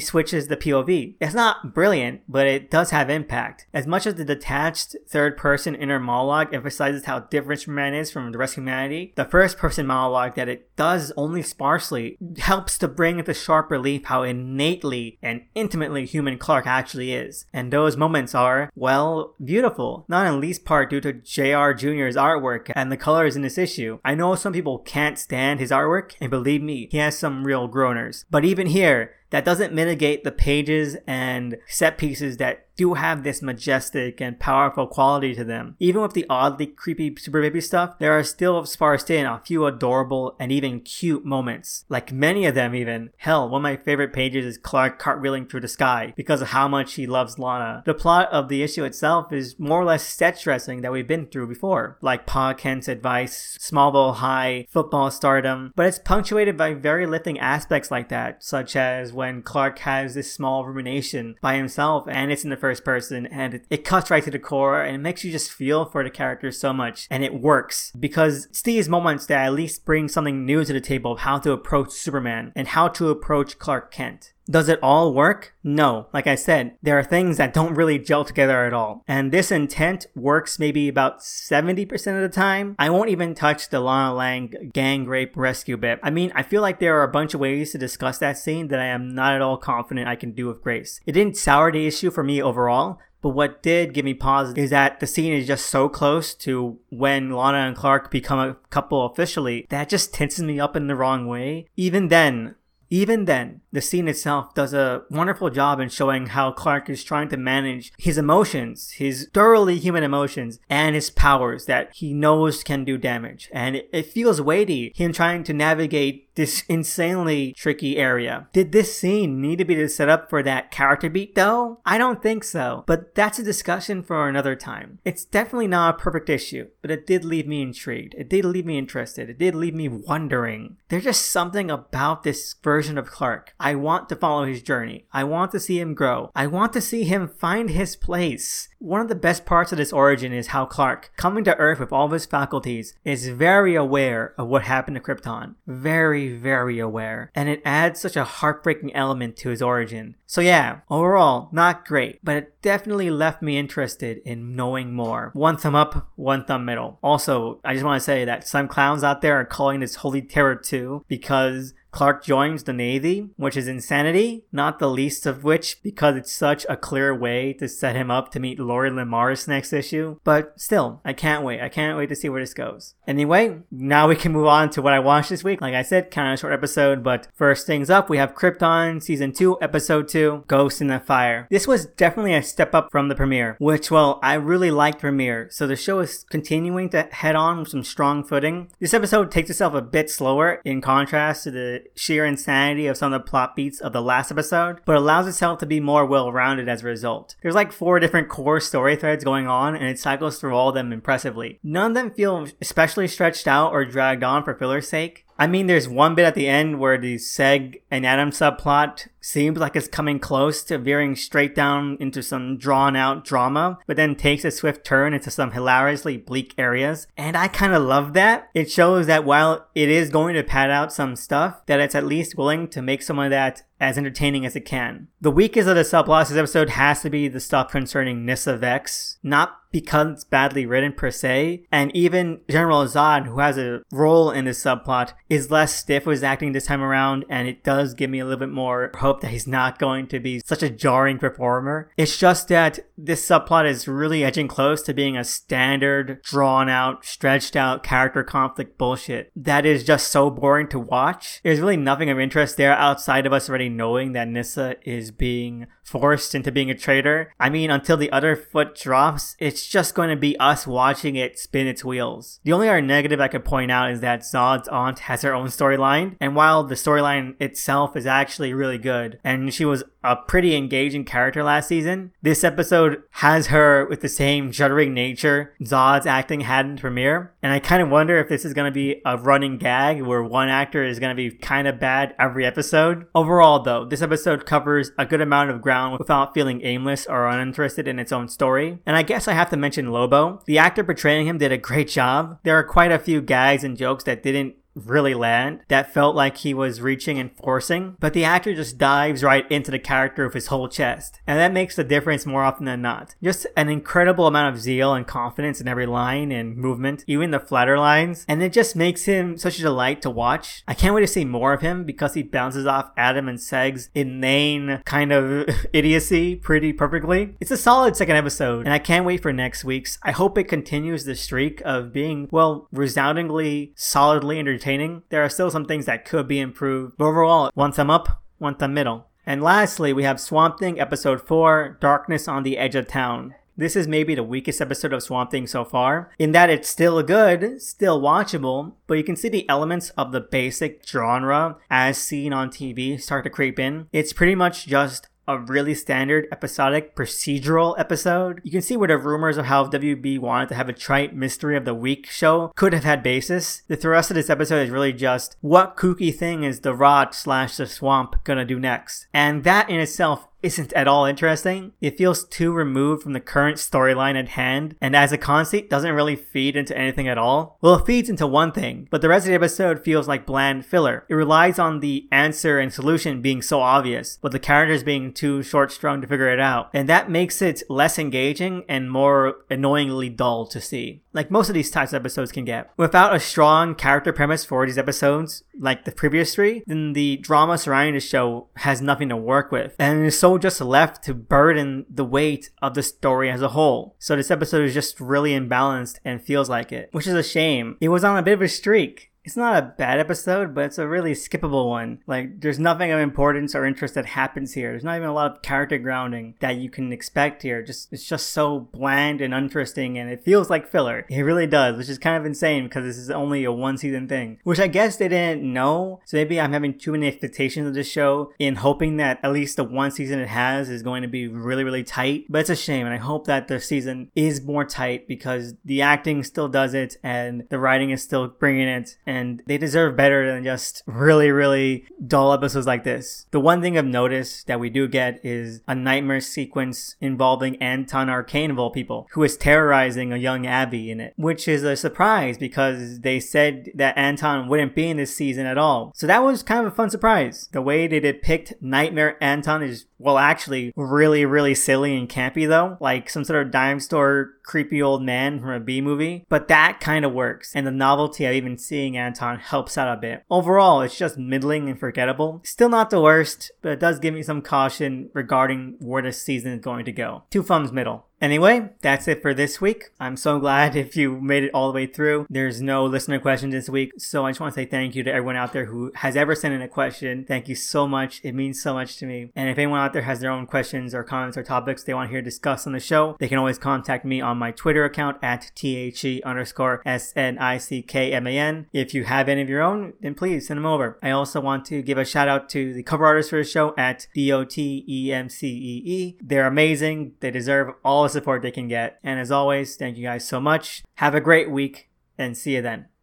switches 0.00 0.48
the 0.48 0.56
POV. 0.56 1.16
It's 1.20 1.34
not 1.34 1.74
brilliant, 1.74 2.22
but 2.28 2.46
it 2.46 2.70
does 2.70 2.90
have 2.90 3.10
impact. 3.10 3.66
As 3.74 3.86
much 3.86 4.06
as 4.06 4.14
the 4.14 4.24
detached 4.24 4.96
third 5.06 5.36
person 5.36 5.74
inner 5.74 6.00
monologue 6.00 6.54
emphasizes 6.54 7.04
how 7.04 7.20
different 7.20 7.60
Superman 7.60 7.94
is 7.94 8.10
from 8.10 8.32
the 8.32 8.38
rest 8.38 8.54
of 8.54 8.62
humanity, 8.62 9.12
the 9.16 9.24
first 9.24 9.58
person 9.58 9.86
monologue 9.86 10.34
that 10.36 10.48
it 10.48 10.74
does 10.76 11.12
only 11.16 11.25
sparsely 11.42 12.16
helps 12.38 12.78
to 12.78 12.88
bring 12.88 13.18
into 13.18 13.34
sharp 13.34 13.70
relief 13.70 14.04
how 14.04 14.22
innately 14.22 15.18
and 15.22 15.42
intimately 15.54 16.04
human 16.04 16.38
Clark 16.38 16.66
actually 16.66 17.12
is. 17.12 17.46
And 17.52 17.72
those 17.72 17.96
moments 17.96 18.34
are, 18.34 18.70
well, 18.74 19.34
beautiful. 19.42 20.04
Not 20.08 20.26
in 20.26 20.40
least 20.40 20.64
part 20.64 20.90
due 20.90 21.00
to 21.00 21.12
JR 21.12 21.72
Jr.'s 21.72 22.16
artwork 22.16 22.70
and 22.74 22.90
the 22.90 22.96
colors 22.96 23.36
in 23.36 23.42
this 23.42 23.58
issue. 23.58 23.98
I 24.04 24.14
know 24.14 24.34
some 24.34 24.52
people 24.52 24.78
can't 24.78 25.18
stand 25.18 25.60
his 25.60 25.70
artwork, 25.70 26.14
and 26.20 26.30
believe 26.30 26.62
me, 26.62 26.88
he 26.90 26.98
has 26.98 27.18
some 27.18 27.44
real 27.44 27.68
groaners. 27.68 28.24
But 28.30 28.44
even 28.44 28.68
here, 28.68 29.12
that 29.30 29.44
doesn't 29.44 29.72
mitigate 29.72 30.24
the 30.24 30.32
pages 30.32 30.96
and 31.06 31.58
set 31.66 31.98
pieces 31.98 32.36
that 32.38 32.66
do 32.76 32.94
have 32.94 33.24
this 33.24 33.42
majestic 33.42 34.20
and 34.20 34.38
powerful 34.38 34.86
quality 34.86 35.34
to 35.34 35.44
them. 35.44 35.76
Even 35.78 36.02
with 36.02 36.12
the 36.12 36.26
oddly 36.28 36.66
creepy 36.66 37.14
Super 37.16 37.40
Baby 37.40 37.60
stuff, 37.60 37.98
there 37.98 38.12
are 38.12 38.22
still 38.22 38.64
sparsed 38.66 39.10
in 39.10 39.26
a 39.26 39.40
few 39.44 39.64
adorable 39.64 40.36
and 40.38 40.52
even 40.52 40.80
cute 40.80 41.24
moments. 41.24 41.84
Like 41.88 42.12
many 42.12 42.44
of 42.46 42.54
them 42.54 42.74
even. 42.74 43.10
Hell, 43.16 43.48
one 43.48 43.60
of 43.60 43.62
my 43.62 43.76
favorite 43.76 44.12
pages 44.12 44.44
is 44.44 44.58
Clark 44.58 45.00
cartwheeling 45.00 45.48
through 45.48 45.60
the 45.60 45.68
sky 45.68 46.12
because 46.16 46.42
of 46.42 46.48
how 46.48 46.68
much 46.68 46.94
he 46.94 47.06
loves 47.06 47.38
Lana. 47.38 47.82
The 47.86 47.94
plot 47.94 48.30
of 48.30 48.48
the 48.48 48.62
issue 48.62 48.84
itself 48.84 49.32
is 49.32 49.58
more 49.58 49.80
or 49.80 49.84
less 49.84 50.06
set 50.06 50.38
dressing 50.40 50.82
that 50.82 50.92
we've 50.92 51.08
been 51.08 51.26
through 51.26 51.48
before, 51.48 51.98
like 52.02 52.26
Pa 52.26 52.52
Kent's 52.52 52.88
advice, 52.88 53.56
Smallville 53.58 54.16
High, 54.16 54.66
football 54.68 55.10
stardom, 55.10 55.72
but 55.74 55.86
it's 55.86 55.98
punctuated 55.98 56.56
by 56.56 56.74
very 56.74 57.06
lifting 57.06 57.38
aspects 57.38 57.90
like 57.90 58.08
that, 58.10 58.44
such 58.44 58.76
as 58.76 59.12
when 59.16 59.42
Clark 59.42 59.80
has 59.80 60.14
this 60.14 60.32
small 60.32 60.64
rumination 60.64 61.36
by 61.40 61.56
himself 61.56 62.06
and 62.08 62.30
it's 62.30 62.44
in 62.44 62.50
the 62.50 62.56
first 62.56 62.84
person 62.84 63.26
and 63.26 63.54
it, 63.54 63.66
it 63.70 63.84
cuts 63.84 64.10
right 64.10 64.22
to 64.22 64.30
the 64.30 64.38
core 64.38 64.82
and 64.82 64.94
it 64.94 65.00
makes 65.00 65.24
you 65.24 65.32
just 65.32 65.50
feel 65.50 65.86
for 65.86 66.04
the 66.04 66.10
character 66.10 66.52
so 66.52 66.72
much 66.72 67.08
and 67.10 67.24
it 67.24 67.34
works 67.34 67.90
because 67.98 68.44
it's 68.46 68.62
these 68.62 68.88
moments 68.88 69.26
that 69.26 69.44
at 69.44 69.52
least 69.52 69.84
bring 69.84 70.08
something 70.08 70.44
new 70.44 70.64
to 70.64 70.72
the 70.72 70.80
table 70.80 71.12
of 71.12 71.20
how 71.20 71.38
to 71.38 71.50
approach 71.52 71.90
Superman 71.90 72.52
and 72.54 72.68
how 72.68 72.88
to 72.88 73.08
approach 73.08 73.58
Clark 73.58 73.90
Kent. 73.90 74.34
Does 74.48 74.68
it 74.68 74.78
all 74.82 75.12
work? 75.12 75.54
No. 75.64 76.06
Like 76.12 76.26
I 76.26 76.36
said, 76.36 76.76
there 76.82 76.98
are 76.98 77.04
things 77.04 77.36
that 77.36 77.52
don't 77.52 77.74
really 77.74 77.98
gel 77.98 78.24
together 78.24 78.64
at 78.64 78.72
all. 78.72 79.02
And 79.08 79.32
this 79.32 79.50
intent 79.50 80.06
works 80.14 80.58
maybe 80.58 80.88
about 80.88 81.20
70% 81.20 81.92
of 82.16 82.22
the 82.22 82.28
time. 82.28 82.76
I 82.78 82.90
won't 82.90 83.10
even 83.10 83.34
touch 83.34 83.68
the 83.68 83.80
Lana 83.80 84.14
Lang 84.14 84.70
gang 84.72 85.06
rape 85.06 85.36
rescue 85.36 85.76
bit. 85.76 85.98
I 86.02 86.10
mean, 86.10 86.32
I 86.34 86.42
feel 86.42 86.62
like 86.62 86.78
there 86.78 86.98
are 86.98 87.04
a 87.04 87.08
bunch 87.08 87.34
of 87.34 87.40
ways 87.40 87.72
to 87.72 87.78
discuss 87.78 88.18
that 88.18 88.38
scene 88.38 88.68
that 88.68 88.78
I 88.78 88.86
am 88.86 89.14
not 89.14 89.34
at 89.34 89.42
all 89.42 89.56
confident 89.56 90.08
I 90.08 90.16
can 90.16 90.32
do 90.32 90.46
with 90.46 90.62
grace. 90.62 91.00
It 91.06 91.12
didn't 91.12 91.36
sour 91.36 91.72
the 91.72 91.86
issue 91.86 92.10
for 92.10 92.22
me 92.22 92.40
overall, 92.40 93.00
but 93.22 93.30
what 93.30 93.62
did 93.62 93.94
give 93.94 94.04
me 94.04 94.14
pause 94.14 94.52
is 94.54 94.70
that 94.70 95.00
the 95.00 95.06
scene 95.06 95.32
is 95.32 95.48
just 95.48 95.66
so 95.66 95.88
close 95.88 96.34
to 96.34 96.78
when 96.90 97.30
Lana 97.30 97.58
and 97.58 97.76
Clark 97.76 98.10
become 98.10 98.38
a 98.38 98.56
couple 98.70 99.04
officially 99.04 99.66
that 99.70 99.88
just 99.88 100.14
tenses 100.14 100.44
me 100.44 100.60
up 100.60 100.76
in 100.76 100.86
the 100.86 100.94
wrong 100.94 101.26
way. 101.26 101.66
Even 101.76 102.06
then, 102.06 102.54
even 102.90 103.24
then, 103.24 103.62
the 103.72 103.80
scene 103.80 104.08
itself 104.08 104.54
does 104.54 104.72
a 104.72 105.02
wonderful 105.10 105.50
job 105.50 105.80
in 105.80 105.88
showing 105.88 106.28
how 106.28 106.52
Clark 106.52 106.88
is 106.88 107.04
trying 107.04 107.28
to 107.28 107.36
manage 107.36 107.92
his 107.98 108.16
emotions, 108.16 108.92
his 108.92 109.28
thoroughly 109.34 109.78
human 109.78 110.02
emotions, 110.02 110.58
and 110.70 110.94
his 110.94 111.10
powers 111.10 111.66
that 111.66 111.90
he 111.94 112.14
knows 112.14 112.62
can 112.62 112.84
do 112.84 112.96
damage. 112.96 113.50
And 113.52 113.82
it, 113.92 114.06
feels 114.06 114.40
weighty, 114.40 114.92
him 114.94 115.12
trying 115.12 115.44
to 115.44 115.52
navigate 115.52 116.34
this 116.36 116.62
insanely 116.68 117.52
tricky 117.54 117.96
area. 117.98 118.48
Did 118.52 118.72
this 118.72 118.96
scene 118.96 119.40
need 119.40 119.58
to 119.58 119.64
be 119.64 119.86
set 119.88 120.08
up 120.08 120.30
for 120.30 120.42
that 120.42 120.70
character 120.70 121.10
beat 121.10 121.34
though? 121.34 121.80
I 121.84 121.98
don't 121.98 122.22
think 122.22 122.44
so, 122.44 122.84
but 122.86 123.14
that's 123.14 123.38
a 123.38 123.44
discussion 123.44 124.02
for 124.02 124.28
another 124.28 124.54
time. 124.54 125.00
It's 125.04 125.24
definitely 125.24 125.68
not 125.68 125.96
a 125.96 125.98
perfect 125.98 126.30
issue, 126.30 126.68
but 126.82 126.90
it 126.90 127.06
did 127.06 127.24
leave 127.24 127.46
me 127.46 127.62
intrigued. 127.62 128.14
It 128.14 128.30
did 128.30 128.44
leave 128.44 128.64
me 128.64 128.78
interested. 128.78 129.28
It 129.28 129.38
did 129.38 129.54
leave 129.54 129.74
me 129.74 129.88
wondering. 129.88 130.76
There's 130.88 131.04
just 131.04 131.30
something 131.30 131.70
about 131.70 132.22
this 132.22 132.54
version 132.62 132.75
of 132.76 133.06
Clark. 133.10 133.54
I 133.58 133.74
want 133.74 134.08
to 134.10 134.16
follow 134.16 134.44
his 134.44 134.62
journey. 134.62 135.06
I 135.12 135.24
want 135.24 135.50
to 135.52 135.60
see 135.60 135.80
him 135.80 135.94
grow. 135.94 136.30
I 136.34 136.46
want 136.46 136.74
to 136.74 136.80
see 136.82 137.04
him 137.04 137.26
find 137.26 137.70
his 137.70 137.96
place. 137.96 138.68
One 138.78 139.00
of 139.00 139.08
the 139.08 139.14
best 139.14 139.46
parts 139.46 139.72
of 139.72 139.78
this 139.78 139.92
origin 139.92 140.32
is 140.32 140.48
how 140.48 140.66
Clark, 140.66 141.10
coming 141.16 141.42
to 141.44 141.56
Earth 141.56 141.80
with 141.80 141.92
all 141.92 142.04
of 142.04 142.12
his 142.12 142.26
faculties, 142.26 142.94
is 143.04 143.28
very 143.28 143.74
aware 143.74 144.34
of 144.36 144.48
what 144.48 144.64
happened 144.64 144.96
to 144.96 145.00
Krypton. 145.00 145.54
Very, 145.66 146.36
very 146.36 146.78
aware. 146.78 147.30
And 147.34 147.48
it 147.48 147.62
adds 147.64 148.00
such 148.00 148.16
a 148.16 148.24
heartbreaking 148.24 148.94
element 148.94 149.36
to 149.38 149.48
his 149.48 149.62
origin. 149.62 150.16
So 150.26 150.40
yeah, 150.40 150.80
overall, 150.90 151.48
not 151.52 151.86
great, 151.86 152.18
but 152.22 152.36
it 152.36 152.60
definitely 152.60 153.10
left 153.10 153.40
me 153.42 153.56
interested 153.58 154.20
in 154.24 154.56
knowing 154.56 154.92
more. 154.92 155.30
One 155.32 155.56
thumb 155.56 155.74
up, 155.74 156.10
one 156.16 156.44
thumb 156.44 156.64
middle. 156.64 156.98
Also, 157.02 157.60
I 157.64 157.72
just 157.72 157.84
want 157.84 158.00
to 158.00 158.04
say 158.04 158.24
that 158.24 158.46
some 158.46 158.68
clowns 158.68 159.04
out 159.04 159.22
there 159.22 159.38
are 159.40 159.44
calling 159.44 159.80
this 159.80 159.96
Holy 159.96 160.20
Terror 160.20 160.56
2 160.56 161.04
because 161.08 161.74
Clark 161.96 162.22
joins 162.22 162.64
the 162.64 162.74
Navy, 162.74 163.30
which 163.38 163.56
is 163.56 163.66
insanity, 163.66 164.44
not 164.52 164.78
the 164.78 164.90
least 164.90 165.24
of 165.24 165.44
which 165.44 165.82
because 165.82 166.14
it's 166.14 166.30
such 166.30 166.66
a 166.68 166.76
clear 166.76 167.16
way 167.16 167.54
to 167.54 167.66
set 167.66 167.96
him 167.96 168.10
up 168.10 168.30
to 168.32 168.38
meet 168.38 168.60
Lori 168.60 168.90
Lynn 168.90 169.08
next 169.48 169.72
issue. 169.72 170.18
But 170.22 170.60
still, 170.60 171.00
I 171.06 171.14
can't 171.14 171.42
wait. 171.42 171.62
I 171.62 171.70
can't 171.70 171.96
wait 171.96 172.10
to 172.10 172.14
see 172.14 172.28
where 172.28 172.42
this 172.42 172.52
goes. 172.52 172.96
Anyway, 173.08 173.60
now 173.70 174.08
we 174.08 174.14
can 174.14 174.32
move 174.32 174.46
on 174.46 174.68
to 174.70 174.82
what 174.82 174.92
I 174.92 174.98
watched 174.98 175.30
this 175.30 175.42
week. 175.42 175.62
Like 175.62 175.72
I 175.72 175.80
said, 175.80 176.10
kind 176.10 176.28
of 176.28 176.34
a 176.34 176.36
short 176.36 176.52
episode, 176.52 177.02
but 177.02 177.28
first 177.34 177.66
things 177.66 177.88
up, 177.88 178.10
we 178.10 178.18
have 178.18 178.34
Krypton 178.34 179.02
Season 179.02 179.32
2, 179.32 179.62
Episode 179.62 180.06
2, 180.06 180.44
Ghost 180.48 180.82
in 180.82 180.88
the 180.88 181.00
Fire. 181.00 181.48
This 181.50 181.66
was 181.66 181.86
definitely 181.86 182.34
a 182.34 182.42
step 182.42 182.74
up 182.74 182.90
from 182.92 183.08
the 183.08 183.14
premiere, 183.14 183.56
which, 183.58 183.90
well, 183.90 184.20
I 184.22 184.34
really 184.34 184.70
liked 184.70 185.00
premiere, 185.00 185.48
so 185.50 185.66
the 185.66 185.76
show 185.76 186.00
is 186.00 186.26
continuing 186.28 186.90
to 186.90 187.08
head 187.10 187.36
on 187.36 187.60
with 187.60 187.68
some 187.68 187.84
strong 187.84 188.22
footing. 188.22 188.68
This 188.80 188.92
episode 188.92 189.30
takes 189.30 189.48
itself 189.48 189.72
a 189.72 189.80
bit 189.80 190.10
slower 190.10 190.60
in 190.62 190.82
contrast 190.82 191.44
to 191.44 191.50
the 191.50 191.85
sheer 191.94 192.24
insanity 192.24 192.86
of 192.86 192.96
some 192.96 193.12
of 193.12 193.20
the 193.20 193.28
plot 193.28 193.54
beats 193.54 193.80
of 193.80 193.92
the 193.92 194.02
last 194.02 194.30
episode, 194.30 194.80
but 194.84 194.96
allows 194.96 195.26
itself 195.26 195.58
to 195.58 195.66
be 195.66 195.80
more 195.80 196.06
well 196.06 196.32
rounded 196.32 196.68
as 196.68 196.82
a 196.82 196.86
result. 196.86 197.36
There's 197.42 197.54
like 197.54 197.72
four 197.72 198.00
different 198.00 198.28
core 198.28 198.60
story 198.60 198.96
threads 198.96 199.24
going 199.24 199.46
on, 199.46 199.74
and 199.74 199.84
it 199.84 199.98
cycles 199.98 200.38
through 200.38 200.54
all 200.54 200.70
of 200.70 200.74
them 200.74 200.92
impressively. 200.92 201.60
None 201.62 201.92
of 201.92 201.94
them 201.94 202.10
feel 202.10 202.46
especially 202.60 203.08
stretched 203.08 203.46
out 203.46 203.72
or 203.72 203.84
dragged 203.84 204.24
on 204.24 204.44
for 204.44 204.54
filler's 204.54 204.88
sake. 204.88 205.25
I 205.38 205.46
mean, 205.46 205.66
there's 205.66 205.88
one 205.88 206.14
bit 206.14 206.24
at 206.24 206.34
the 206.34 206.48
end 206.48 206.78
where 206.78 206.98
the 206.98 207.16
Seg 207.16 207.80
and 207.90 208.06
Adam 208.06 208.30
subplot 208.30 209.08
seems 209.20 209.58
like 209.58 209.76
it's 209.76 209.88
coming 209.88 210.18
close 210.18 210.62
to 210.64 210.78
veering 210.78 211.16
straight 211.16 211.54
down 211.54 211.96
into 212.00 212.22
some 212.22 212.56
drawn 212.56 212.96
out 212.96 213.24
drama, 213.24 213.78
but 213.86 213.96
then 213.96 214.14
takes 214.14 214.44
a 214.44 214.50
swift 214.50 214.84
turn 214.84 215.12
into 215.12 215.30
some 215.30 215.50
hilariously 215.50 216.16
bleak 216.16 216.54
areas. 216.56 217.06
And 217.16 217.36
I 217.36 217.48
kind 217.48 217.74
of 217.74 217.82
love 217.82 218.12
that. 218.14 218.48
It 218.54 218.70
shows 218.70 219.06
that 219.08 219.24
while 219.24 219.66
it 219.74 219.88
is 219.88 220.10
going 220.10 220.34
to 220.36 220.42
pad 220.42 220.70
out 220.70 220.92
some 220.92 221.16
stuff, 221.16 221.66
that 221.66 221.80
it's 221.80 221.94
at 221.94 222.06
least 222.06 222.38
willing 222.38 222.68
to 222.68 222.80
make 222.80 223.02
some 223.02 223.18
of 223.18 223.30
that 223.30 223.62
as 223.78 223.98
entertaining 223.98 224.46
as 224.46 224.56
it 224.56 224.64
can. 224.64 225.08
The 225.20 225.30
weakest 225.30 225.68
of 225.68 225.76
the 225.76 225.82
subplots 225.82 226.28
this 226.28 226.38
episode 226.38 226.70
has 226.70 227.02
to 227.02 227.10
be 227.10 227.28
the 227.28 227.40
stuff 227.40 227.70
concerning 227.70 228.24
Nyssa 228.24 228.56
Vex, 228.56 229.18
not 229.22 229.58
because 229.80 230.12
it's 230.12 230.24
badly 230.24 230.66
written 230.66 230.92
per 230.92 231.10
se, 231.10 231.64
and 231.70 231.94
even 231.94 232.40
General 232.48 232.84
Zod, 232.84 233.26
who 233.26 233.40
has 233.40 233.58
a 233.58 233.82
role 233.92 234.30
in 234.30 234.44
this 234.44 234.62
subplot, 234.62 235.12
is 235.28 235.50
less 235.50 235.74
stiff 235.74 236.06
with 236.06 236.16
his 236.16 236.22
acting 236.22 236.52
this 236.52 236.66
time 236.66 236.82
around, 236.82 237.24
and 237.28 237.46
it 237.46 237.62
does 237.62 237.94
give 237.94 238.10
me 238.10 238.18
a 238.18 238.24
little 238.24 238.40
bit 238.40 238.48
more 238.48 238.90
hope 238.98 239.20
that 239.20 239.30
he's 239.30 239.46
not 239.46 239.78
going 239.78 240.06
to 240.06 240.18
be 240.18 240.40
such 240.44 240.62
a 240.62 240.70
jarring 240.70 241.18
performer. 241.18 241.90
It's 241.96 242.16
just 242.16 242.48
that 242.48 242.78
this 242.96 243.26
subplot 243.26 243.68
is 243.68 243.86
really 243.86 244.24
edging 244.24 244.48
close 244.48 244.82
to 244.82 244.94
being 244.94 245.16
a 245.16 245.24
standard, 245.24 246.22
drawn 246.22 246.68
out, 246.68 247.04
stretched 247.04 247.56
out 247.56 247.82
character 247.82 248.24
conflict 248.24 248.78
bullshit 248.78 249.30
that 249.36 249.66
is 249.66 249.84
just 249.84 250.10
so 250.10 250.30
boring 250.30 250.68
to 250.68 250.78
watch. 250.78 251.40
There's 251.42 251.60
really 251.60 251.76
nothing 251.76 252.08
of 252.08 252.18
interest 252.18 252.56
there 252.56 252.72
outside 252.72 253.26
of 253.26 253.32
us 253.32 253.48
already 253.48 253.68
knowing 253.68 254.12
that 254.12 254.28
Nyssa 254.28 254.76
is 254.88 255.10
being 255.10 255.66
forced 255.84 256.34
into 256.34 256.50
being 256.50 256.70
a 256.70 256.74
traitor. 256.74 257.32
I 257.38 257.50
mean, 257.50 257.70
until 257.70 257.96
the 257.96 258.10
other 258.10 258.34
foot 258.34 258.74
drops, 258.74 259.36
it's 259.38 259.65
just 259.68 259.94
going 259.94 260.10
to 260.10 260.16
be 260.16 260.38
us 260.38 260.66
watching 260.66 261.16
it 261.16 261.38
spin 261.38 261.66
its 261.66 261.84
wheels. 261.84 262.40
The 262.44 262.52
only 262.52 262.68
other 262.68 262.80
negative 262.80 263.20
I 263.20 263.28
could 263.28 263.44
point 263.44 263.70
out 263.70 263.90
is 263.90 264.00
that 264.00 264.20
Zod's 264.20 264.68
aunt 264.68 265.00
has 265.00 265.22
her 265.22 265.34
own 265.34 265.48
storyline, 265.48 266.16
and 266.20 266.34
while 266.36 266.64
the 266.64 266.74
storyline 266.74 267.34
itself 267.40 267.96
is 267.96 268.06
actually 268.06 268.52
really 268.52 268.78
good, 268.78 269.18
and 269.24 269.52
she 269.52 269.64
was 269.64 269.84
a 270.02 270.16
pretty 270.16 270.54
engaging 270.54 271.04
character 271.04 271.42
last 271.42 271.68
season, 271.68 272.12
this 272.22 272.44
episode 272.44 273.02
has 273.10 273.48
her 273.48 273.86
with 273.88 274.00
the 274.00 274.08
same 274.08 274.52
shuddering 274.52 274.94
nature 274.94 275.54
Zod's 275.62 276.06
acting 276.06 276.40
had 276.40 276.66
in 276.66 276.76
premiere, 276.76 277.34
and 277.42 277.52
I 277.52 277.58
kind 277.58 277.82
of 277.82 277.88
wonder 277.88 278.18
if 278.18 278.28
this 278.28 278.44
is 278.44 278.54
going 278.54 278.70
to 278.70 278.74
be 278.74 279.00
a 279.04 279.16
running 279.16 279.58
gag 279.58 280.02
where 280.02 280.22
one 280.22 280.48
actor 280.48 280.84
is 280.84 281.00
going 281.00 281.16
to 281.16 281.16
be 281.16 281.36
kind 281.36 281.66
of 281.66 281.80
bad 281.80 282.14
every 282.18 282.46
episode. 282.46 283.06
Overall, 283.14 283.60
though, 283.60 283.84
this 283.84 284.02
episode 284.02 284.46
covers 284.46 284.92
a 284.98 285.06
good 285.06 285.20
amount 285.20 285.50
of 285.50 285.62
ground 285.62 285.98
without 285.98 286.34
feeling 286.34 286.62
aimless 286.62 287.06
or 287.06 287.26
uninterested 287.26 287.88
in 287.88 287.98
its 287.98 288.12
own 288.12 288.28
story, 288.28 288.78
and 288.86 288.96
I 288.96 289.02
guess 289.02 289.26
I 289.26 289.32
have 289.32 289.45
to 289.50 289.56
mention 289.56 289.92
Lobo. 289.92 290.42
The 290.46 290.58
actor 290.58 290.84
portraying 290.84 291.26
him 291.26 291.38
did 291.38 291.52
a 291.52 291.58
great 291.58 291.88
job. 291.88 292.38
There 292.42 292.58
are 292.58 292.64
quite 292.64 292.92
a 292.92 292.98
few 292.98 293.20
gags 293.20 293.64
and 293.64 293.76
jokes 293.76 294.04
that 294.04 294.22
didn't 294.22 294.56
really 294.76 295.14
land 295.14 295.60
that 295.68 295.92
felt 295.92 296.14
like 296.14 296.38
he 296.38 296.52
was 296.54 296.80
reaching 296.80 297.18
and 297.18 297.34
forcing, 297.36 297.96
but 297.98 298.12
the 298.12 298.24
actor 298.24 298.54
just 298.54 298.78
dives 298.78 299.24
right 299.24 299.50
into 299.50 299.70
the 299.70 299.78
character 299.78 300.24
with 300.24 300.34
his 300.34 300.48
whole 300.48 300.68
chest. 300.68 301.20
And 301.26 301.38
that 301.38 301.52
makes 301.52 301.74
the 301.74 301.84
difference 301.84 302.26
more 302.26 302.44
often 302.44 302.66
than 302.66 302.82
not. 302.82 303.14
Just 303.22 303.46
an 303.56 303.68
incredible 303.68 304.26
amount 304.26 304.54
of 304.54 304.60
zeal 304.60 304.92
and 304.92 305.06
confidence 305.06 305.60
in 305.60 305.68
every 305.68 305.86
line 305.86 306.30
and 306.30 306.56
movement, 306.56 307.04
even 307.06 307.30
the 307.30 307.40
flatter 307.40 307.78
lines, 307.78 308.24
and 308.28 308.42
it 308.42 308.52
just 308.52 308.76
makes 308.76 309.04
him 309.04 309.38
such 309.38 309.58
a 309.58 309.62
delight 309.62 310.02
to 310.02 310.10
watch. 310.10 310.62
I 310.68 310.74
can't 310.74 310.94
wait 310.94 311.00
to 311.00 311.06
see 311.06 311.24
more 311.24 311.54
of 311.54 311.62
him 311.62 311.84
because 311.84 312.14
he 312.14 312.22
bounces 312.22 312.66
off 312.66 312.90
Adam 312.96 313.28
and 313.28 313.40
Seg's 313.40 313.88
inane 313.94 314.82
kind 314.84 315.12
of 315.12 315.48
idiocy 315.72 316.36
pretty 316.36 316.72
perfectly. 316.72 317.34
It's 317.40 317.50
a 317.50 317.56
solid 317.56 317.96
second 317.96 318.16
episode, 318.16 318.66
and 318.66 318.74
I 318.74 318.78
can't 318.78 319.06
wait 319.06 319.22
for 319.22 319.32
next 319.32 319.64
week's. 319.64 319.98
I 320.02 320.12
hope 320.12 320.36
it 320.36 320.44
continues 320.44 321.04
the 321.04 321.14
streak 321.14 321.62
of 321.64 321.92
being, 321.92 322.28
well, 322.30 322.68
resoundingly 322.72 323.72
solidly 323.74 324.38
entertaining 324.38 324.65
entertaining, 324.66 325.02
there 325.10 325.24
are 325.24 325.28
still 325.28 325.50
some 325.50 325.64
things 325.64 325.86
that 325.86 326.04
could 326.04 326.26
be 326.26 326.40
improved. 326.40 326.96
But 326.98 327.06
overall, 327.06 327.50
one 327.54 327.72
thumb 327.72 327.90
up, 327.90 328.22
one 328.38 328.56
thumb 328.56 328.74
middle. 328.74 329.06
And 329.24 329.42
lastly, 329.42 329.92
we 329.92 330.04
have 330.04 330.20
Swamp 330.20 330.58
Thing 330.58 330.80
Episode 330.80 331.20
4 331.26 331.78
Darkness 331.80 332.28
on 332.28 332.42
the 332.42 332.58
Edge 332.58 332.74
of 332.74 332.86
Town. 332.86 333.34
This 333.56 333.74
is 333.74 333.88
maybe 333.88 334.14
the 334.14 334.22
weakest 334.22 334.60
episode 334.60 334.92
of 334.92 335.02
Swamp 335.02 335.30
Thing 335.30 335.46
so 335.46 335.64
far, 335.64 336.10
in 336.18 336.32
that 336.32 336.50
it's 336.50 336.68
still 336.68 337.02
good, 337.02 337.62
still 337.62 338.02
watchable, 338.02 338.74
but 338.86 338.98
you 338.98 339.04
can 339.04 339.16
see 339.16 339.30
the 339.30 339.48
elements 339.48 339.90
of 339.90 340.12
the 340.12 340.20
basic 340.20 340.86
genre 340.86 341.56
as 341.70 341.96
seen 341.96 342.34
on 342.34 342.50
TV 342.50 343.00
start 343.00 343.24
to 343.24 343.30
creep 343.30 343.58
in. 343.58 343.88
It's 343.92 344.12
pretty 344.12 344.34
much 344.34 344.66
just 344.66 345.08
a 345.28 345.38
really 345.38 345.74
standard 345.74 346.28
episodic 346.30 346.94
procedural 346.94 347.74
episode. 347.78 348.40
You 348.44 348.50
can 348.50 348.62
see 348.62 348.76
where 348.76 348.88
the 348.88 348.98
rumors 348.98 349.36
of 349.36 349.46
how 349.46 349.66
WB 349.66 350.18
wanted 350.18 350.48
to 350.50 350.54
have 350.54 350.68
a 350.68 350.72
trite 350.72 351.14
mystery 351.14 351.56
of 351.56 351.64
the 351.64 351.74
week 351.74 352.06
show 352.06 352.52
could 352.56 352.72
have 352.72 352.84
had 352.84 353.02
basis. 353.02 353.62
The 353.68 353.76
thrust 353.76 354.10
of 354.10 354.14
this 354.14 354.30
episode 354.30 354.62
is 354.62 354.70
really 354.70 354.92
just 354.92 355.36
what 355.40 355.76
kooky 355.76 356.14
thing 356.14 356.44
is 356.44 356.60
the 356.60 356.74
rock 356.74 357.14
slash 357.14 357.56
the 357.56 357.66
swamp 357.66 358.16
gonna 358.24 358.44
do 358.44 358.60
next? 358.60 359.06
And 359.12 359.44
that 359.44 359.68
in 359.68 359.80
itself 359.80 360.28
isn't 360.42 360.72
at 360.74 360.88
all 360.88 361.04
interesting. 361.04 361.72
It 361.80 361.98
feels 361.98 362.24
too 362.24 362.52
removed 362.52 363.02
from 363.02 363.12
the 363.12 363.20
current 363.20 363.58
storyline 363.58 364.18
at 364.18 364.30
hand, 364.30 364.76
and 364.80 364.94
as 364.94 365.12
a 365.12 365.18
conceit, 365.18 365.70
doesn't 365.70 365.94
really 365.94 366.16
feed 366.16 366.56
into 366.56 366.76
anything 366.76 367.08
at 367.08 367.18
all. 367.18 367.58
Well, 367.60 367.76
it 367.76 367.86
feeds 367.86 368.08
into 368.08 368.26
one 368.26 368.52
thing, 368.52 368.88
but 368.90 369.00
the 369.00 369.08
rest 369.08 369.26
of 369.26 369.30
the 369.30 369.34
episode 369.34 369.82
feels 369.82 370.08
like 370.08 370.26
bland 370.26 370.64
filler. 370.64 371.04
It 371.08 371.14
relies 371.14 371.58
on 371.58 371.80
the 371.80 372.08
answer 372.12 372.58
and 372.58 372.72
solution 372.72 373.22
being 373.22 373.42
so 373.42 373.60
obvious, 373.60 374.18
but 374.20 374.32
the 374.32 374.38
characters 374.38 374.82
being 374.82 375.12
too 375.12 375.42
short 375.42 375.72
strung 375.72 376.00
to 376.00 376.06
figure 376.06 376.32
it 376.32 376.40
out, 376.40 376.70
and 376.72 376.88
that 376.88 377.10
makes 377.10 377.40
it 377.42 377.62
less 377.68 377.98
engaging 377.98 378.64
and 378.68 378.90
more 378.90 379.36
annoyingly 379.50 380.08
dull 380.08 380.46
to 380.46 380.60
see 380.60 381.02
like 381.16 381.30
most 381.30 381.48
of 381.48 381.54
these 381.54 381.70
types 381.70 381.92
of 381.92 382.00
episodes 382.00 382.30
can 382.30 382.44
get. 382.44 382.70
Without 382.76 383.14
a 383.14 383.18
strong 383.18 383.74
character 383.74 384.12
premise 384.12 384.44
for 384.44 384.64
these 384.64 384.78
episodes, 384.78 385.42
like 385.58 385.84
the 385.84 385.92
previous 385.92 386.34
three, 386.34 386.62
then 386.66 386.92
the 386.92 387.16
drama 387.16 387.58
surrounding 387.58 387.94
the 387.94 388.00
show 388.00 388.48
has 388.56 388.80
nothing 388.80 389.08
to 389.08 389.16
work 389.16 389.50
with, 389.50 389.74
and 389.78 390.04
is 390.04 390.18
so 390.18 390.38
just 390.38 390.60
left 390.60 391.02
to 391.04 391.14
burden 391.14 391.86
the 391.88 392.04
weight 392.04 392.50
of 392.62 392.74
the 392.74 392.82
story 392.82 393.30
as 393.30 393.42
a 393.42 393.48
whole. 393.48 393.96
So 393.98 394.14
this 394.14 394.30
episode 394.30 394.64
is 394.64 394.74
just 394.74 395.00
really 395.00 395.32
imbalanced 395.32 395.98
and 396.04 396.22
feels 396.22 396.48
like 396.48 396.70
it, 396.70 396.90
which 396.92 397.06
is 397.06 397.14
a 397.14 397.22
shame. 397.22 397.76
It 397.80 397.88
was 397.88 398.04
on 398.04 398.18
a 398.18 398.22
bit 398.22 398.34
of 398.34 398.42
a 398.42 398.48
streak 398.48 399.10
it's 399.26 399.36
not 399.36 399.60
a 399.60 399.74
bad 399.76 399.98
episode, 399.98 400.54
but 400.54 400.66
it's 400.66 400.78
a 400.78 400.86
really 400.86 401.12
skippable 401.12 401.68
one. 401.68 401.98
Like, 402.06 402.40
there's 402.40 402.60
nothing 402.60 402.92
of 402.92 403.00
importance 403.00 403.56
or 403.56 403.66
interest 403.66 403.94
that 403.94 404.06
happens 404.06 404.54
here. 404.54 404.70
There's 404.70 404.84
not 404.84 404.96
even 404.96 405.08
a 405.08 405.12
lot 405.12 405.32
of 405.32 405.42
character 405.42 405.78
grounding 405.78 406.36
that 406.38 406.56
you 406.56 406.70
can 406.70 406.92
expect 406.92 407.42
here. 407.42 407.60
Just 407.60 407.92
it's 407.92 408.08
just 408.08 408.30
so 408.30 408.60
bland 408.60 409.20
and 409.20 409.34
uninteresting, 409.34 409.98
and 409.98 410.08
it 410.08 410.22
feels 410.22 410.48
like 410.48 410.68
filler. 410.68 411.06
It 411.10 411.22
really 411.22 411.48
does, 411.48 411.76
which 411.76 411.88
is 411.88 411.98
kind 411.98 412.16
of 412.16 412.24
insane 412.24 412.64
because 412.64 412.84
this 412.84 412.96
is 412.96 413.10
only 413.10 413.42
a 413.42 413.50
one 413.50 413.76
season 413.76 414.06
thing. 414.06 414.38
Which 414.44 414.60
I 414.60 414.68
guess 414.68 414.96
they 414.96 415.08
didn't 415.08 415.42
know. 415.42 416.00
So 416.04 416.16
maybe 416.16 416.40
I'm 416.40 416.52
having 416.52 416.78
too 416.78 416.92
many 416.92 417.08
expectations 417.08 417.66
of 417.66 417.74
this 417.74 417.90
show 417.90 418.32
in 418.38 418.54
hoping 418.54 418.96
that 418.98 419.18
at 419.24 419.32
least 419.32 419.56
the 419.56 419.64
one 419.64 419.90
season 419.90 420.20
it 420.20 420.28
has 420.28 420.70
is 420.70 420.84
going 420.84 421.02
to 421.02 421.08
be 421.08 421.26
really, 421.26 421.64
really 421.64 421.82
tight. 421.82 422.26
But 422.28 422.42
it's 422.42 422.50
a 422.50 422.56
shame, 422.56 422.86
and 422.86 422.94
I 422.94 422.98
hope 422.98 423.26
that 423.26 423.48
the 423.48 423.58
season 423.58 424.12
is 424.14 424.40
more 424.42 424.64
tight 424.64 425.08
because 425.08 425.54
the 425.64 425.82
acting 425.82 426.22
still 426.22 426.48
does 426.48 426.74
it, 426.74 426.96
and 427.02 427.44
the 427.50 427.58
writing 427.58 427.90
is 427.90 428.04
still 428.04 428.28
bringing 428.28 428.68
it. 428.68 428.96
And 429.04 429.15
and 429.16 429.42
they 429.46 429.58
deserve 429.58 429.96
better 429.96 430.30
than 430.30 430.44
just 430.44 430.82
really, 430.86 431.30
really 431.30 431.86
dull 432.06 432.32
episodes 432.32 432.66
like 432.66 432.84
this. 432.84 433.26
The 433.30 433.40
one 433.40 433.60
thing 433.60 433.76
I've 433.76 433.84
noticed 433.84 434.46
that 434.46 434.60
we 434.60 434.70
do 434.70 434.86
get 434.86 435.24
is 435.24 435.62
a 435.66 435.74
nightmare 435.74 436.20
sequence 436.20 436.96
involving 437.00 437.56
Anton 437.56 438.08
Arcane 438.08 438.50
of 438.50 438.58
all 438.58 438.70
people, 438.70 439.08
who 439.12 439.22
is 439.22 439.36
terrorizing 439.36 440.12
a 440.12 440.16
young 440.16 440.46
Abby 440.46 440.90
in 440.90 441.00
it, 441.00 441.14
which 441.16 441.48
is 441.48 441.62
a 441.62 441.76
surprise 441.76 442.38
because 442.38 443.00
they 443.00 443.18
said 443.18 443.70
that 443.74 443.96
Anton 443.96 444.48
wouldn't 444.48 444.74
be 444.74 444.88
in 444.88 444.96
this 444.96 445.16
season 445.16 445.46
at 445.46 445.58
all. 445.58 445.92
So 445.94 446.06
that 446.06 446.22
was 446.22 446.42
kind 446.42 446.66
of 446.66 446.72
a 446.72 446.76
fun 446.76 446.90
surprise. 446.90 447.48
The 447.52 447.62
way 447.62 447.86
they 447.86 448.00
depict 448.00 448.54
Nightmare 448.60 449.16
Anton 449.22 449.62
is 449.62 449.86
well, 449.98 450.18
actually, 450.18 450.72
really, 450.76 451.24
really 451.24 451.54
silly 451.54 451.96
and 451.96 452.08
campy 452.08 452.46
though, 452.46 452.76
like 452.80 453.08
some 453.08 453.24
sort 453.24 453.46
of 453.46 453.52
dime 453.52 453.80
store 453.80 454.34
creepy 454.46 454.80
old 454.80 455.02
man 455.02 455.40
from 455.40 455.50
a 455.50 455.60
B 455.60 455.82
movie. 455.82 456.24
But 456.28 456.48
that 456.48 456.80
kind 456.80 457.04
of 457.04 457.12
works, 457.12 457.52
and 457.54 457.66
the 457.66 457.70
novelty 457.70 458.24
of 458.24 458.32
even 458.32 458.56
seeing 458.56 458.96
Anton 458.96 459.38
helps 459.38 459.76
out 459.76 459.98
a 459.98 460.00
bit. 460.00 460.24
Overall, 460.30 460.80
it's 460.80 460.96
just 460.96 461.18
middling 461.18 461.68
and 461.68 461.78
forgettable. 461.78 462.40
Still 462.44 462.70
not 462.70 462.90
the 462.90 463.02
worst, 463.02 463.50
but 463.60 463.72
it 463.72 463.80
does 463.80 463.98
give 463.98 464.14
me 464.14 464.22
some 464.22 464.40
caution 464.40 465.10
regarding 465.12 465.76
where 465.80 466.02
this 466.02 466.22
season 466.22 466.52
is 466.52 466.60
going 466.60 466.84
to 466.86 466.92
go. 466.92 467.24
Two 467.30 467.42
thumbs 467.42 467.72
middle. 467.72 468.06
Anyway, 468.20 468.70
that's 468.80 469.08
it 469.08 469.20
for 469.20 469.34
this 469.34 469.60
week. 469.60 469.90
I'm 470.00 470.16
so 470.16 470.38
glad 470.38 470.74
if 470.76 470.96
you 470.96 471.20
made 471.20 471.44
it 471.44 471.50
all 471.52 471.68
the 471.68 471.74
way 471.74 471.86
through. 471.86 472.26
There's 472.30 472.62
no 472.62 472.86
listener 472.86 473.18
questions 473.18 473.52
this 473.52 473.68
week, 473.68 473.92
so 473.98 474.24
I 474.24 474.30
just 474.30 474.40
want 474.40 474.54
to 474.54 474.60
say 474.60 474.64
thank 474.64 474.94
you 474.94 475.02
to 475.02 475.12
everyone 475.12 475.36
out 475.36 475.52
there 475.52 475.66
who 475.66 475.92
has 475.96 476.16
ever 476.16 476.34
sent 476.34 476.54
in 476.54 476.62
a 476.62 476.68
question. 476.68 477.26
Thank 477.26 477.48
you 477.48 477.54
so 477.54 477.86
much. 477.86 478.20
It 478.22 478.34
means 478.34 478.62
so 478.62 478.72
much 478.72 478.96
to 478.98 479.06
me. 479.06 479.30
And 479.36 479.50
if 479.50 479.58
anyone 479.58 479.80
out 479.80 479.92
there 479.92 480.02
has 480.02 480.20
their 480.20 480.30
own 480.30 480.46
questions 480.46 480.94
or 480.94 481.04
comments 481.04 481.36
or 481.36 481.42
topics 481.42 481.84
they 481.84 481.92
want 481.92 482.08
to 482.08 482.12
hear 482.12 482.22
discussed 482.22 482.66
on 482.66 482.72
the 482.72 482.80
show, 482.80 483.16
they 483.18 483.28
can 483.28 483.38
always 483.38 483.58
contact 483.58 484.04
me 484.04 484.20
on 484.20 484.38
my 484.38 484.50
Twitter 484.50 484.84
account 484.84 485.18
at 485.22 485.50
THE 485.54 486.22
underscore 486.24 486.82
S-N-I-C-K-M-A-N. 486.86 488.66
If 488.72 488.94
you 488.94 489.04
have 489.04 489.28
any 489.28 489.42
of 489.42 489.48
your 489.48 489.62
own, 489.62 489.92
then 490.00 490.14
please 490.14 490.46
send 490.46 490.58
them 490.58 490.66
over. 490.66 490.98
I 491.02 491.10
also 491.10 491.40
want 491.40 491.66
to 491.66 491.82
give 491.82 491.98
a 491.98 492.04
shout 492.04 492.28
out 492.28 492.48
to 492.50 492.72
the 492.72 492.82
cover 492.82 493.04
artists 493.04 493.30
for 493.30 493.38
the 493.38 493.44
show 493.44 493.74
at 493.76 494.06
D-O-T-E-M-C-E-E. 494.14 496.16
They're 496.22 496.46
amazing. 496.46 497.12
They 497.20 497.30
deserve 497.30 497.74
the 498.06 498.20
support 498.20 498.42
they 498.42 498.50
can 498.50 498.68
get. 498.68 498.98
And 499.02 499.20
as 499.20 499.30
always, 499.30 499.76
thank 499.76 499.96
you 499.96 500.04
guys 500.04 500.26
so 500.26 500.40
much. 500.40 500.82
Have 500.96 501.14
a 501.14 501.20
great 501.20 501.50
week 501.50 501.88
and 502.18 502.36
see 502.36 502.54
you 502.54 502.62
then. 502.62 502.86